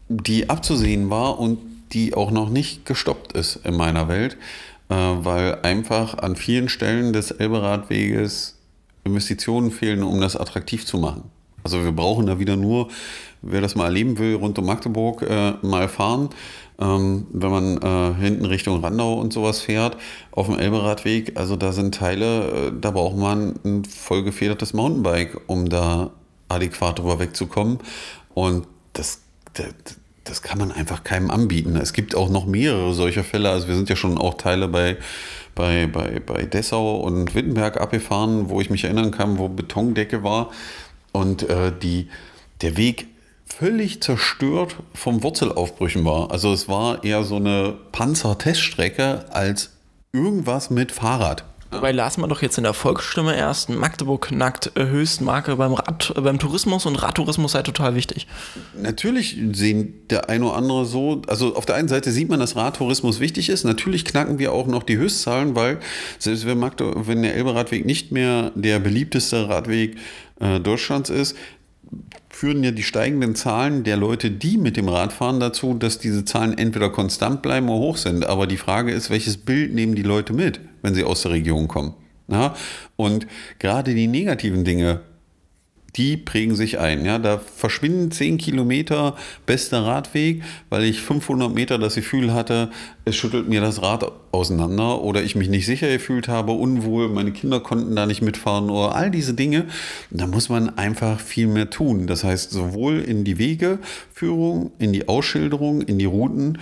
die 0.10 0.50
abzusehen 0.50 1.10
war 1.10 1.40
und 1.40 1.60
die 1.94 2.14
auch 2.14 2.32
noch 2.32 2.50
nicht 2.50 2.86
gestoppt 2.86 3.34
ist 3.34 3.58
in 3.64 3.76
meiner 3.76 4.08
Welt, 4.08 4.38
äh, 4.90 4.96
weil 4.96 5.62
einfach 5.62 6.18
an 6.18 6.36
vielen 6.36 6.70
Stellen 6.70 7.14
des 7.14 7.32
Elberadweges 7.32 8.58
Investitionen 9.04 9.72
fehlen, 9.72 10.04
um 10.04 10.20
das 10.20 10.36
attraktiv 10.36 10.86
zu 10.86 10.98
machen. 10.98 11.24
Also 11.66 11.84
wir 11.84 11.92
brauchen 11.92 12.28
da 12.28 12.38
wieder 12.38 12.58
nur, 12.58 12.90
wer 13.42 13.60
das 13.60 13.74
mal 13.74 13.86
erleben 13.86 14.20
will, 14.20 14.36
rund 14.36 14.60
um 14.60 14.68
Magdeburg 14.68 15.24
äh, 15.24 15.54
mal 15.64 15.90
fahren. 15.90 16.30
Ähm, 16.80 17.26
wenn 17.32 17.50
man 17.50 17.78
äh, 17.82 18.22
hinten 18.22 18.46
Richtung 18.46 18.82
Randau 18.82 19.16
und 19.16 19.34
sowas 19.34 19.62
fährt, 19.62 19.98
auf 20.30 20.46
dem 20.46 20.60
Elberadweg, 20.60 21.40
also 21.40 21.56
da 21.56 21.72
sind 21.72 21.96
Teile, 21.96 22.68
äh, 22.68 22.72
da 22.80 22.92
braucht 22.92 23.18
man 23.18 23.56
ein 23.66 23.84
vollgefedertes 23.84 24.74
Mountainbike, 24.74 25.42
um 25.48 25.68
da 25.68 26.12
adäquat 26.50 27.00
drüber 27.00 27.18
wegzukommen. 27.18 27.80
Und 28.36 28.68
das, 28.94 29.22
das, 29.54 29.74
das 30.24 30.44
kann 30.44 30.60
man 30.60 30.72
einfach 30.72 31.04
keinem 31.04 31.32
anbieten. 31.32 31.78
Es 31.78 31.94
gibt 31.94 32.14
auch 32.14 32.30
noch 32.30 32.46
mehrere 32.46 32.94
solcher 32.94 33.24
Fälle. 33.24 33.50
Also 33.50 33.68
wir 33.68 33.76
sind 33.76 33.90
ja 33.90 33.96
schon 33.96 34.20
auch 34.20 34.36
Teile 34.36 34.68
bei, 34.68 34.98
bei, 35.56 35.88
bei, 35.88 36.22
bei 36.24 36.44
Dessau 36.44 36.98
und 36.98 37.34
Wittenberg 37.34 37.82
abgefahren, 37.82 38.50
wo 38.50 38.62
ich 38.62 38.70
mich 38.70 38.84
erinnern 38.84 39.10
kann, 39.10 39.40
wo 39.40 39.48
Betondecke 39.48 40.22
war 40.22 40.52
und 41.16 41.50
äh, 41.50 41.72
die, 41.72 42.10
der 42.62 42.78
Weg 42.78 43.08
völlig 43.46 44.02
zerstört 44.02 44.76
vom 44.94 45.24
Wurzelaufbrüchen 45.24 46.04
war. 46.04 46.32
Also 46.32 46.52
es 46.52 46.68
war 46.68 47.04
eher 47.04 47.24
so 47.24 47.38
eine 47.38 47.78
Panzerteststrecke 47.92 49.26
als 49.32 49.72
irgendwas 50.12 50.70
mit 50.70 50.92
Fahrrad. 50.92 51.46
Wobei 51.78 51.92
las 51.92 52.18
man 52.18 52.30
doch 52.30 52.42
jetzt 52.42 52.58
in 52.58 52.64
der 52.64 52.74
Volksstimme 52.74 53.36
erst, 53.36 53.70
Magdeburg 53.70 54.28
knackt 54.28 54.72
Höchstmarke 54.76 55.56
beim, 55.56 55.74
Rad, 55.74 56.14
beim 56.16 56.40
Tourismus 56.40 56.86
und 56.86 56.96
Radtourismus 56.96 57.54
sei 57.54 57.62
total 57.62 57.96
wichtig. 57.96 58.28
Natürlich 58.80 59.38
sehen 59.54 59.94
der 60.10 60.30
eine 60.30 60.46
oder 60.46 60.56
andere 60.56 60.86
so, 60.86 61.22
also 61.28 61.56
auf 61.56 61.66
der 61.66 61.76
einen 61.76 61.88
Seite 61.88 62.12
sieht 62.12 62.30
man, 62.30 62.40
dass 62.40 62.56
Radtourismus 62.56 63.20
wichtig 63.20 63.50
ist. 63.50 63.64
Natürlich 63.64 64.06
knacken 64.06 64.40
wir 64.40 64.54
auch 64.54 64.68
noch 64.68 64.84
die 64.84 64.98
Höchstzahlen, 64.98 65.56
weil 65.56 65.80
selbst 66.20 66.46
wenn, 66.46 66.60
Magdeburg, 66.60 67.08
wenn 67.08 67.22
der 67.22 67.36
Elberadweg 67.36 67.86
nicht 67.86 68.12
mehr 68.12 68.52
der 68.56 68.80
beliebteste 68.80 69.50
Radweg 69.50 69.98
äh, 70.40 70.60
Deutschlands 70.60 71.10
ist, 71.10 71.36
führen 72.36 72.64
ja 72.64 72.72
die 72.72 72.84
steigenden 72.84 73.34
Zahlen 73.34 73.86
der 73.86 73.96
Leute, 73.96 74.30
die 74.30 74.58
mit 74.58 74.76
dem 74.76 74.90
Rad 74.90 75.14
fahren, 75.14 75.40
dazu, 75.40 75.74
dass 75.74 76.00
diese 76.00 76.26
Zahlen 76.26 76.58
entweder 76.58 76.90
konstant 76.90 77.42
bleiben 77.42 77.70
oder 77.70 77.80
hoch 77.80 77.98
sind. 77.98 78.26
Aber 78.26 78.46
die 78.46 78.58
Frage 78.58 78.92
ist, 78.92 79.10
welches 79.10 79.38
Bild 79.38 79.74
nehmen 79.74 79.96
die 79.96 80.04
Leute 80.04 80.34
mit, 80.34 80.60
wenn 80.86 80.96
sie 80.96 81.04
aus 81.04 81.24
der 81.24 81.32
Region 81.32 81.68
kommen? 81.68 81.94
Ja? 82.28 82.56
Und 82.96 83.28
gerade 83.60 83.94
die 83.94 84.08
negativen 84.08 84.64
Dinge 84.64 85.02
die 85.96 86.18
prägen 86.18 86.56
sich 86.56 86.80
ein. 86.80 87.06
Ja, 87.06 87.20
da 87.20 87.38
verschwinden 87.40 88.12
10 88.12 88.38
Kilometer 88.38 89.16
bester 89.46 89.86
Radweg, 89.86 90.44
weil 90.70 90.84
ich 90.84 91.00
500 91.02 91.54
Meter 91.54 91.78
das 91.78 91.96
Gefühl 91.96 92.34
hatte, 92.34 92.70
es 93.06 93.16
schüttelt 93.16 93.48
mir 93.48 93.62
das 93.62 93.82
Rad 93.82 94.12
auseinander 94.32 95.02
oder 95.02 95.24
ich 95.24 95.36
mich 95.36 95.50
nicht 95.50 95.66
sicher 95.66 95.88
gefühlt 95.88 96.28
habe, 96.28 96.52
unwohl, 96.52 97.08
meine 97.10 97.32
Kinder 97.32 97.60
konnten 97.62 97.96
da 97.96 98.06
nicht 98.06 98.22
mitfahren 98.22 98.70
oder 98.70 98.96
all 98.96 99.10
diese 99.10 99.34
Dinge. 99.34 99.66
Da 100.12 100.28
muss 100.28 100.50
man 100.50 100.78
einfach 100.78 101.20
viel 101.20 101.48
mehr 101.48 101.70
tun. 101.70 102.08
Das 102.08 102.24
heißt, 102.24 102.52
sowohl 102.52 103.00
in 103.00 103.24
die 103.24 103.38
Wegeführung, 103.38 104.72
in 104.80 104.92
die 104.92 105.08
Ausschilderung, 105.08 105.82
in 105.82 105.98
die 105.98 106.06
Routen, 106.06 106.58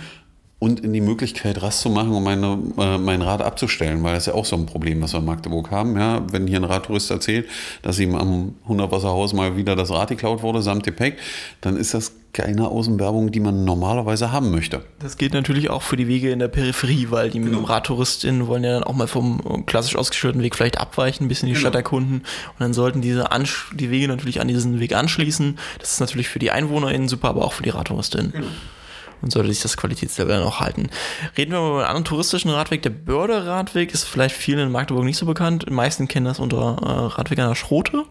und 0.64 0.80
in 0.80 0.94
die 0.94 1.02
Möglichkeit, 1.02 1.62
Rast 1.62 1.80
zu 1.80 1.90
machen, 1.90 2.12
um 2.12 2.24
meine, 2.24 2.58
äh, 2.78 2.96
mein 2.96 3.20
Rad 3.20 3.42
abzustellen, 3.42 4.02
weil 4.02 4.14
das 4.14 4.22
ist 4.22 4.32
ja 4.32 4.34
auch 4.34 4.46
so 4.46 4.56
ein 4.56 4.64
Problem, 4.64 5.02
was 5.02 5.12
wir 5.12 5.18
in 5.18 5.26
Magdeburg 5.26 5.70
haben. 5.70 5.98
Ja, 5.98 6.22
wenn 6.32 6.46
hier 6.46 6.58
ein 6.58 6.64
Radtourist 6.64 7.10
erzählt, 7.10 7.46
dass 7.82 7.98
ihm 7.98 8.14
am 8.14 8.54
100 8.62 8.90
Wasserhaus 8.90 9.34
mal 9.34 9.58
wieder 9.58 9.76
das 9.76 9.90
Rad 9.90 10.08
geklaut 10.08 10.42
wurde, 10.42 10.62
samt 10.62 10.82
Gepäck, 10.82 11.18
dann 11.60 11.76
ist 11.76 11.92
das 11.92 12.12
keine 12.32 12.68
Außenwerbung, 12.68 13.30
die 13.30 13.40
man 13.40 13.64
normalerweise 13.66 14.32
haben 14.32 14.50
möchte. 14.50 14.82
Das 15.00 15.18
gilt 15.18 15.34
natürlich 15.34 15.68
auch 15.68 15.82
für 15.82 15.96
die 15.96 16.08
Wege 16.08 16.30
in 16.30 16.38
der 16.38 16.48
Peripherie, 16.48 17.08
weil 17.10 17.28
die 17.28 17.40
genau. 17.40 17.60
Radtouristinnen 17.60 18.46
wollen 18.46 18.64
ja 18.64 18.72
dann 18.72 18.84
auch 18.84 18.94
mal 18.94 19.06
vom 19.06 19.66
klassisch 19.66 19.96
ausgeschilderten 19.96 20.42
Weg 20.42 20.56
vielleicht 20.56 20.78
abweichen, 20.78 21.26
ein 21.26 21.28
bisschen 21.28 21.46
die 21.46 21.52
genau. 21.52 21.60
Stadt 21.60 21.74
erkunden 21.74 22.20
und 22.20 22.60
dann 22.60 22.72
sollten 22.72 23.02
diese 23.02 23.30
Ansch 23.30 23.70
die 23.74 23.90
Wege 23.90 24.08
natürlich 24.08 24.40
an 24.40 24.48
diesen 24.48 24.80
Weg 24.80 24.96
anschließen. 24.96 25.58
Das 25.78 25.92
ist 25.92 26.00
natürlich 26.00 26.28
für 26.28 26.38
die 26.38 26.50
EinwohnerInnen 26.50 27.06
super, 27.06 27.28
aber 27.28 27.44
auch 27.44 27.52
für 27.52 27.62
die 27.62 27.70
Radtouristinnen. 27.70 28.32
Genau 28.32 28.46
und 29.22 29.32
sollte 29.32 29.50
sich 29.50 29.62
das 29.62 29.76
Qualitätslevel 29.76 30.36
dann 30.36 30.46
auch 30.46 30.60
halten. 30.60 30.90
Reden 31.36 31.52
wir 31.52 31.60
mal 31.60 31.68
über 31.68 31.78
einen 31.78 31.86
anderen 31.86 32.04
touristischen 32.04 32.50
Radweg. 32.50 32.82
Der 32.82 32.90
Börde-Radweg 32.90 33.92
ist 33.92 34.04
vielleicht 34.04 34.34
vielen 34.34 34.60
in 34.60 34.72
Magdeburg 34.72 35.04
nicht 35.04 35.18
so 35.18 35.26
bekannt. 35.26 35.66
Die 35.68 35.72
meisten 35.72 36.08
kennen 36.08 36.26
das 36.26 36.38
unter 36.38 36.76
äh, 36.82 37.14
Radweg 37.14 37.38
an 37.38 37.48
der 37.48 37.54
Schrote. 37.54 38.04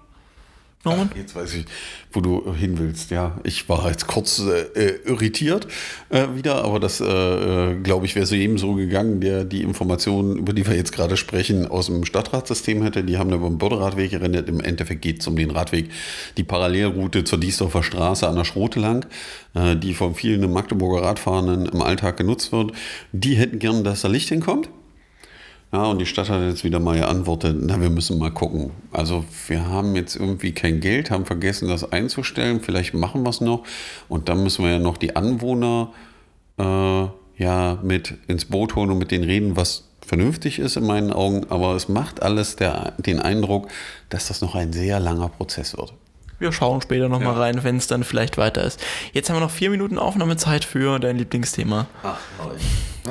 Norman? 0.85 1.09
Ach, 1.11 1.17
jetzt 1.17 1.33
weiß 1.33 1.53
ich, 1.53 1.65
wo 2.11 2.19
du 2.19 2.53
hin 2.53 2.77
willst. 2.77 3.09
Ja, 3.09 3.39
ich 3.43 3.69
war 3.69 3.89
jetzt 3.89 4.07
kurz 4.07 4.39
äh, 4.39 4.95
irritiert 5.05 5.67
äh, 6.09 6.27
wieder, 6.35 6.63
aber 6.65 6.79
das, 6.81 6.99
äh, 6.99 7.05
äh 7.05 7.75
glaube 7.81 8.05
ich, 8.05 8.15
wäre 8.15 8.25
so 8.25 8.35
eben 8.35 8.57
so 8.57 8.73
gegangen, 8.73 9.21
der 9.21 9.45
die 9.45 9.61
Informationen, 9.61 10.37
über 10.37 10.51
die 10.51 10.67
wir 10.67 10.75
jetzt 10.75 10.91
gerade 10.91 11.15
sprechen, 11.15 11.67
aus 11.67 11.85
dem 11.85 12.03
Stadtratsystem 12.03 12.83
hätte. 12.83 13.03
Die 13.05 13.17
haben 13.17 13.31
über 13.31 13.47
den 13.47 13.57
Börderadweg 13.57 14.11
gerendet. 14.11 14.49
Im 14.49 14.59
Endeffekt 14.59 15.01
geht 15.01 15.21
es 15.21 15.27
um 15.27 15.37
den 15.37 15.51
Radweg, 15.51 15.89
die 16.35 16.43
Parallelroute 16.43 17.23
zur 17.23 17.39
Diesdorfer 17.39 17.83
Straße 17.83 18.27
an 18.27 18.35
der 18.35 18.45
Schrote 18.45 18.81
lang, 18.81 19.05
äh, 19.53 19.77
die 19.77 19.93
von 19.93 20.15
vielen 20.15 20.51
Magdeburger 20.51 21.03
Radfahrenden 21.03 21.65
im 21.67 21.81
Alltag 21.81 22.17
genutzt 22.17 22.51
wird. 22.51 22.73
Die 23.13 23.35
hätten 23.35 23.59
gern, 23.59 23.85
dass 23.85 24.01
da 24.01 24.09
Licht 24.09 24.27
hinkommt. 24.27 24.69
Ja, 25.73 25.85
und 25.85 25.97
die 25.97 26.05
Stadt 26.05 26.29
hat 26.29 26.43
jetzt 26.43 26.63
wieder 26.63 26.79
mal 26.79 26.99
geantwortet, 26.99 27.57
na, 27.59 27.81
wir 27.81 27.89
müssen 27.89 28.19
mal 28.19 28.29
gucken. 28.29 28.69
Also 28.91 29.25
wir 29.47 29.67
haben 29.67 29.95
jetzt 29.95 30.15
irgendwie 30.15 30.51
kein 30.51 30.79
Geld, 30.81 31.09
haben 31.09 31.25
vergessen, 31.25 31.67
das 31.67 31.91
einzustellen. 31.91 32.61
Vielleicht 32.61 32.93
machen 32.93 33.23
wir 33.23 33.31
es 33.31 33.41
noch. 33.41 33.63
Und 34.07 34.29
dann 34.29 34.43
müssen 34.43 34.63
wir 34.63 34.73
ja 34.73 34.79
noch 34.79 34.97
die 34.97 35.15
Anwohner 35.15 35.91
äh, 36.59 37.07
ja 37.37 37.79
mit 37.81 38.13
ins 38.27 38.45
Boot 38.45 38.75
holen 38.75 38.91
und 38.91 38.99
mit 38.99 39.09
denen 39.09 39.23
reden, 39.23 39.55
was 39.55 39.85
vernünftig 40.05 40.59
ist 40.59 40.77
in 40.77 40.85
meinen 40.85 41.11
Augen. 41.11 41.47
Aber 41.49 41.75
es 41.75 41.89
macht 41.89 42.21
alles 42.21 42.55
der, 42.55 42.93
den 42.99 43.19
Eindruck, 43.19 43.67
dass 44.09 44.27
das 44.27 44.41
noch 44.41 44.53
ein 44.53 44.73
sehr 44.73 44.99
langer 44.99 45.29
Prozess 45.29 45.75
wird. 45.75 45.91
Wir 46.39 46.51
schauen 46.51 46.81
später 46.81 47.09
nochmal 47.09 47.33
ja. 47.33 47.39
rein, 47.39 47.63
wenn 47.63 47.77
es 47.77 47.87
dann 47.87 48.03
vielleicht 48.03 48.37
weiter 48.37 48.63
ist. 48.63 48.83
Jetzt 49.13 49.29
haben 49.29 49.37
wir 49.37 49.41
noch 49.41 49.51
vier 49.51 49.69
Minuten 49.69 49.97
Aufnahmezeit 49.97 50.65
für 50.65 50.99
dein 50.99 51.17
Lieblingsthema. 51.17 51.87
Ach, 52.03 52.17
toll. 52.41 52.55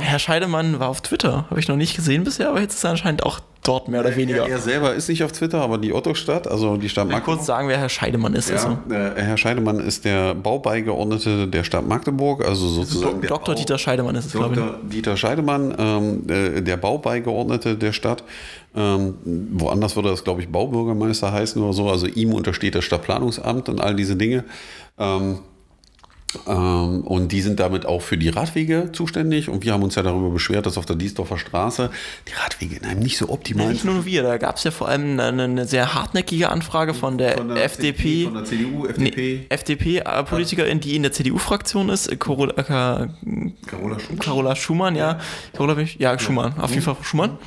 Herr 0.00 0.18
Scheidemann 0.18 0.80
war 0.80 0.88
auf 0.88 1.00
Twitter. 1.02 1.46
Habe 1.50 1.60
ich 1.60 1.68
noch 1.68 1.76
nicht 1.76 1.94
gesehen 1.94 2.24
bisher, 2.24 2.48
aber 2.48 2.60
jetzt 2.60 2.74
ist 2.74 2.84
er 2.84 2.90
anscheinend 2.90 3.22
auch 3.22 3.40
dort 3.62 3.88
mehr 3.88 4.00
oder 4.00 4.14
weniger. 4.16 4.42
Er, 4.42 4.48
er 4.48 4.58
selber 4.58 4.94
ist 4.94 5.08
nicht 5.08 5.22
auf 5.24 5.32
Twitter, 5.32 5.60
aber 5.60 5.78
die 5.78 5.92
Otto-Stadt, 5.92 6.48
also 6.48 6.76
die 6.76 6.88
Stadt 6.88 7.08
Magdeburg. 7.08 7.36
kurz 7.36 7.46
sagen, 7.46 7.68
wer 7.68 7.78
Herr 7.78 7.88
Scheidemann 7.88 8.34
ist. 8.34 8.50
Ja, 8.50 8.56
also. 8.56 8.78
äh, 8.90 9.22
Herr 9.22 9.36
Scheidemann 9.36 9.80
ist 9.80 10.04
der 10.04 10.34
Baubeigeordnete 10.34 11.48
der 11.48 11.64
Stadt 11.64 11.86
Magdeburg, 11.86 12.44
also 12.46 12.68
sozusagen. 12.68 13.22
Dr. 13.22 13.54
Dieter 13.54 13.78
Scheidemann 13.78 14.14
ist 14.16 14.26
es, 14.26 14.32
glaube 14.32 14.54
ich. 14.54 14.60
Dr. 14.60 14.78
Dieter 14.82 15.16
Scheidemann, 15.16 15.74
ähm, 15.78 16.26
äh, 16.28 16.60
der 16.60 16.76
Baubeigeordnete 16.76 17.76
der 17.76 17.92
Stadt. 17.92 18.24
Ähm, 18.74 19.14
woanders 19.52 19.96
würde 19.96 20.08
das, 20.10 20.24
glaube 20.24 20.40
ich, 20.40 20.48
Baubürgermeister 20.48 21.30
heißen 21.32 21.62
oder 21.62 21.72
so. 21.72 21.88
Also 21.88 22.06
ihm 22.06 22.32
untersteht 22.32 22.74
das 22.74 22.84
Stadtplanungsamt 22.84 23.68
und 23.68 23.80
all 23.80 23.94
diese 23.94 24.16
Dinge. 24.16 24.44
Ähm, 24.98 25.40
und 26.44 27.28
die 27.28 27.42
sind 27.42 27.60
damit 27.60 27.84
auch 27.84 28.00
für 28.00 28.16
die 28.16 28.30
Radwege 28.30 28.90
zuständig. 28.92 29.48
Und 29.48 29.64
wir 29.64 29.72
haben 29.72 29.82
uns 29.82 29.94
ja 29.96 30.02
darüber 30.02 30.30
beschwert, 30.30 30.64
dass 30.66 30.78
auf 30.78 30.86
der 30.86 30.96
Diesdorfer 30.96 31.38
Straße 31.38 31.90
die 32.28 32.32
Radwege 32.32 32.76
in 32.76 32.84
einem 32.84 33.00
nicht 33.00 33.18
so 33.18 33.28
optimal 33.28 33.66
sind. 33.66 33.74
Nicht 33.74 33.84
nur 33.84 34.04
wir, 34.06 34.22
da 34.22 34.38
gab 34.38 34.56
es 34.56 34.64
ja 34.64 34.70
vor 34.70 34.88
allem 34.88 35.20
eine, 35.20 35.42
eine, 35.42 35.66
sehr 35.66 35.94
hartneckige 35.94 36.48
Anfrage 36.48 36.94
von 36.94 37.18
der, 37.18 37.36
von 37.36 37.48
der 37.48 37.64
FDP. 37.64 38.24
Von 38.24 38.34
der 38.34 38.44
CDU, 38.44 38.86
FDP. 38.86 39.40
Nee, 39.40 39.46
FDP-Politikerin, 39.48 40.80
die 40.80 40.96
in 40.96 41.02
der 41.02 41.12
CDU-Fraktion 41.12 41.90
ist, 41.90 42.18
Carola, 42.18 42.54
Carola 42.54 43.98
Schumann. 43.98 44.18
Carola 44.18 44.56
Schumann, 44.56 44.96
ja. 44.96 45.20
Carola, 45.52 45.76
ja, 45.98 46.18
Schumann, 46.18 46.58
auf 46.58 46.70
jeden 46.70 46.82
Fall 46.82 46.96
Schumann. 47.02 47.38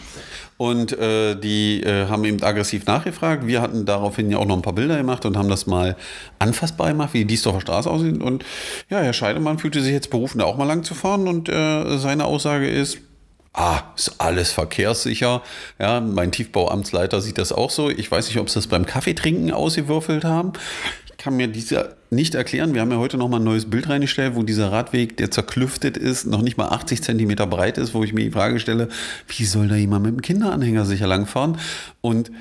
Und 0.57 0.97
äh, 0.97 1.35
die 1.35 1.83
äh, 1.83 2.07
haben 2.07 2.23
eben 2.23 2.41
aggressiv 2.41 2.85
nachgefragt. 2.85 3.45
Wir 3.45 3.61
hatten 3.61 3.85
daraufhin 3.85 4.31
ja 4.31 4.37
auch 4.37 4.45
noch 4.45 4.55
ein 4.55 4.61
paar 4.61 4.73
Bilder 4.73 4.97
gemacht 4.97 5.25
und 5.25 5.37
haben 5.37 5.49
das 5.49 5.67
mal 5.67 5.97
anfassbar 6.39 6.87
gemacht, 6.87 7.13
wie 7.13 7.19
die 7.19 7.27
Diesdorfer 7.27 7.59
Straße 7.59 7.89
aussieht. 7.89 8.21
Und 8.21 8.45
ja, 8.89 8.99
Herr 8.99 9.13
Scheidemann 9.13 9.59
fühlte 9.59 9.81
sich 9.81 9.91
jetzt 9.91 10.09
berufen, 10.09 10.39
da 10.39 10.45
auch 10.45 10.57
mal 10.57 10.65
lang 10.65 10.83
zu 10.83 10.93
fahren. 10.93 11.27
Und 11.27 11.49
äh, 11.49 11.97
seine 11.97 12.23
Aussage 12.23 12.69
ist, 12.69 12.99
ah, 13.51 13.81
ist 13.97 14.21
alles 14.21 14.51
verkehrssicher. 14.51 15.41
Ja, 15.77 15.99
mein 15.99 16.31
Tiefbauamtsleiter 16.31 17.19
sieht 17.19 17.37
das 17.37 17.51
auch 17.51 17.69
so. 17.69 17.89
Ich 17.89 18.09
weiß 18.09 18.27
nicht, 18.27 18.39
ob 18.39 18.49
sie 18.49 18.55
das 18.55 18.67
beim 18.67 18.85
Kaffeetrinken 18.85 19.51
ausgewürfelt 19.51 20.23
haben 20.23 20.53
kann 21.17 21.35
mir 21.35 21.47
diese 21.47 21.95
nicht 22.09 22.35
erklären. 22.35 22.73
Wir 22.73 22.81
haben 22.81 22.91
ja 22.91 22.97
heute 22.97 23.17
noch 23.17 23.29
mal 23.29 23.39
ein 23.39 23.43
neues 23.43 23.69
Bild 23.69 23.89
reingestellt, 23.89 24.35
wo 24.35 24.43
dieser 24.43 24.71
Radweg, 24.71 25.17
der 25.17 25.31
zerklüftet 25.31 25.97
ist, 25.97 26.25
noch 26.25 26.41
nicht 26.41 26.57
mal 26.57 26.69
80 26.69 27.03
Zentimeter 27.03 27.47
breit 27.47 27.77
ist, 27.77 27.93
wo 27.93 28.03
ich 28.03 28.13
mir 28.13 28.23
die 28.23 28.31
Frage 28.31 28.59
stelle, 28.59 28.89
wie 29.27 29.45
soll 29.45 29.67
da 29.67 29.75
jemand 29.75 30.05
mit 30.05 30.13
dem 30.13 30.21
Kinderanhänger 30.21 30.85
sicher 30.85 31.07
langfahren? 31.07 31.57
Und 32.01 32.31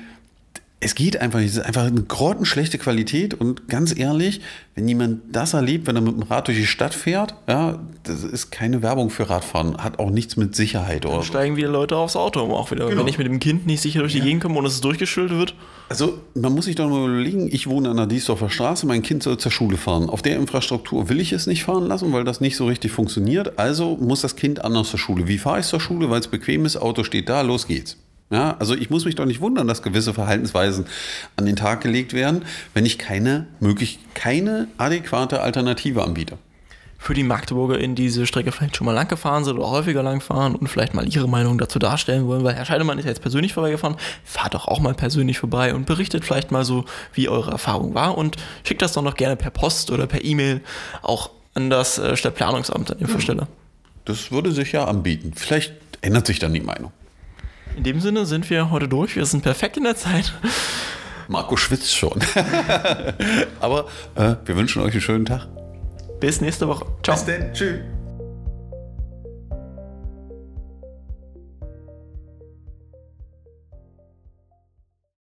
es 0.81 0.93
geht 0.93 1.19
einfach 1.19 1.39
nicht. 1.39 1.51
Es 1.51 1.57
ist 1.57 1.65
einfach 1.65 1.85
eine 1.85 2.03
grottenschlechte 2.03 2.77
Qualität 2.77 3.33
und 3.33 3.69
ganz 3.69 3.97
ehrlich, 3.97 4.41
wenn 4.75 4.87
jemand 4.87 5.21
das 5.31 5.53
erlebt, 5.53 5.87
wenn 5.87 5.95
er 5.95 6.01
mit 6.01 6.13
dem 6.15 6.23
Rad 6.23 6.47
durch 6.47 6.57
die 6.57 6.67
Stadt 6.67 6.93
fährt, 6.93 7.33
ja, 7.47 7.79
das 8.03 8.23
ist 8.23 8.51
keine 8.51 8.81
Werbung 8.81 9.09
für 9.09 9.29
Radfahren, 9.29 9.77
hat 9.77 9.99
auch 9.99 10.09
nichts 10.09 10.35
mit 10.35 10.55
Sicherheit 10.55 11.05
oder 11.05 11.15
Dann 11.15 11.23
steigen 11.23 11.55
wieder 11.55 11.69
Leute 11.69 11.95
aufs 11.95 12.15
Auto 12.15 12.41
um 12.41 12.51
auch 12.51 12.71
wieder. 12.71 12.87
Genau. 12.87 13.01
Wenn 13.01 13.07
ich 13.07 13.17
mit 13.17 13.25
dem 13.25 13.39
Kind 13.39 13.65
nicht 13.65 13.81
sicher 13.81 14.01
durch 14.01 14.13
die 14.13 14.21
Gegend 14.21 14.43
komme 14.43 14.59
und 14.59 14.65
es 14.65 14.81
durchgeschüttelt 14.81 15.39
wird. 15.39 15.55
Also, 15.87 16.19
man 16.33 16.53
muss 16.53 16.65
sich 16.65 16.75
doch 16.75 16.89
mal 16.89 17.09
überlegen, 17.09 17.47
ich 17.51 17.67
wohne 17.67 17.89
an 17.89 17.97
der 17.97 18.07
Diesdorfer 18.07 18.49
Straße, 18.49 18.85
mein 18.85 19.01
Kind 19.01 19.23
soll 19.23 19.37
zur 19.37 19.51
Schule 19.51 19.77
fahren. 19.77 20.09
Auf 20.09 20.21
der 20.21 20.35
Infrastruktur 20.35 21.09
will 21.09 21.21
ich 21.21 21.31
es 21.31 21.47
nicht 21.47 21.63
fahren 21.63 21.87
lassen, 21.87 22.11
weil 22.11 22.25
das 22.25 22.41
nicht 22.41 22.57
so 22.57 22.65
richtig 22.67 22.91
funktioniert. 22.91 23.57
Also 23.57 23.95
muss 23.95 24.21
das 24.21 24.35
Kind 24.35 24.63
anders 24.63 24.89
zur 24.89 24.99
Schule. 24.99 25.27
Wie 25.27 25.37
fahre 25.37 25.61
ich 25.61 25.65
zur 25.65 25.79
Schule? 25.79 26.09
Weil 26.09 26.19
es 26.19 26.27
bequem 26.27 26.65
ist, 26.65 26.75
Auto 26.77 27.03
steht 27.03 27.29
da, 27.29 27.41
los 27.41 27.67
geht's. 27.67 27.97
Ja, 28.31 28.55
also 28.57 28.73
ich 28.73 28.89
muss 28.89 29.05
mich 29.05 29.15
doch 29.15 29.25
nicht 29.25 29.39
wundern, 29.39 29.67
dass 29.67 29.83
gewisse 29.83 30.13
Verhaltensweisen 30.13 30.85
an 31.35 31.45
den 31.45 31.55
Tag 31.55 31.81
gelegt 31.81 32.13
werden, 32.13 32.43
wenn 32.73 32.85
ich 32.85 32.97
keine 32.97 33.45
möglich 33.59 33.99
keine 34.15 34.67
adäquate 34.77 35.41
Alternative 35.41 36.03
anbiete. 36.03 36.39
Für 36.97 37.13
die 37.13 37.23
Magdeburger 37.23 37.77
in 37.77 37.93
diese 37.93 38.25
Strecke 38.25 38.51
vielleicht 38.51 38.77
schon 38.77 38.85
mal 38.85 38.93
lang 38.93 39.07
gefahren 39.07 39.43
sind 39.43 39.59
oder 39.59 39.69
häufiger 39.69 40.01
lang 40.01 40.21
fahren 40.21 40.55
und 40.55 40.67
vielleicht 40.67 40.95
mal 40.95 41.07
ihre 41.07 41.27
Meinung 41.27 41.59
dazu 41.59 41.77
darstellen 41.77 42.25
wollen, 42.25 42.43
weil 42.43 42.55
Herr 42.55 42.65
Scheidemann 42.65 42.97
ist 42.97 43.05
ja 43.05 43.11
jetzt 43.11 43.21
persönlich 43.21 43.53
vorbeigefahren. 43.53 43.95
Fahrt 44.23 44.55
doch 44.55 44.67
auch 44.67 44.79
mal 44.79 44.95
persönlich 44.95 45.37
vorbei 45.37 45.75
und 45.75 45.85
berichtet 45.85 46.25
vielleicht 46.25 46.49
mal 46.51 46.65
so, 46.65 46.85
wie 47.13 47.29
eure 47.29 47.51
Erfahrung 47.51 47.93
war 47.93 48.17
und 48.17 48.37
schickt 48.63 48.81
das 48.81 48.93
doch 48.93 49.03
noch 49.03 49.17
gerne 49.17 49.35
per 49.35 49.51
Post 49.51 49.91
oder 49.91 50.07
per 50.07 50.23
E-Mail 50.23 50.61
auch 51.03 51.29
an 51.53 51.69
das 51.69 51.99
äh, 51.99 52.17
Stadtplanungsamt 52.17 52.91
an 52.91 52.97
der 52.97 53.19
Stelle. 53.19 53.47
Das 54.05 54.31
würde 54.31 54.51
sich 54.51 54.71
ja 54.71 54.85
anbieten. 54.85 55.33
Vielleicht 55.35 55.75
ändert 56.01 56.25
sich 56.25 56.39
dann 56.39 56.53
die 56.53 56.61
Meinung. 56.61 56.91
In 57.75 57.83
dem 57.83 57.99
Sinne 57.99 58.25
sind 58.25 58.49
wir 58.49 58.71
heute 58.71 58.87
durch. 58.87 59.15
Wir 59.15 59.25
sind 59.25 59.41
perfekt 59.43 59.77
in 59.77 59.83
der 59.83 59.95
Zeit. 59.95 60.33
Marco 61.27 61.57
schwitzt 61.57 61.95
schon. 61.95 62.19
Aber 63.59 63.87
äh, 64.15 64.35
wir 64.45 64.55
wünschen 64.55 64.81
euch 64.81 64.93
einen 64.93 65.01
schönen 65.01 65.25
Tag. 65.25 65.47
Bis 66.19 66.39
nächste 66.41 66.67
Woche. 66.67 66.85
Ciao. 67.03 67.17
denn. 67.25 67.53
Tschüss. 67.53 67.79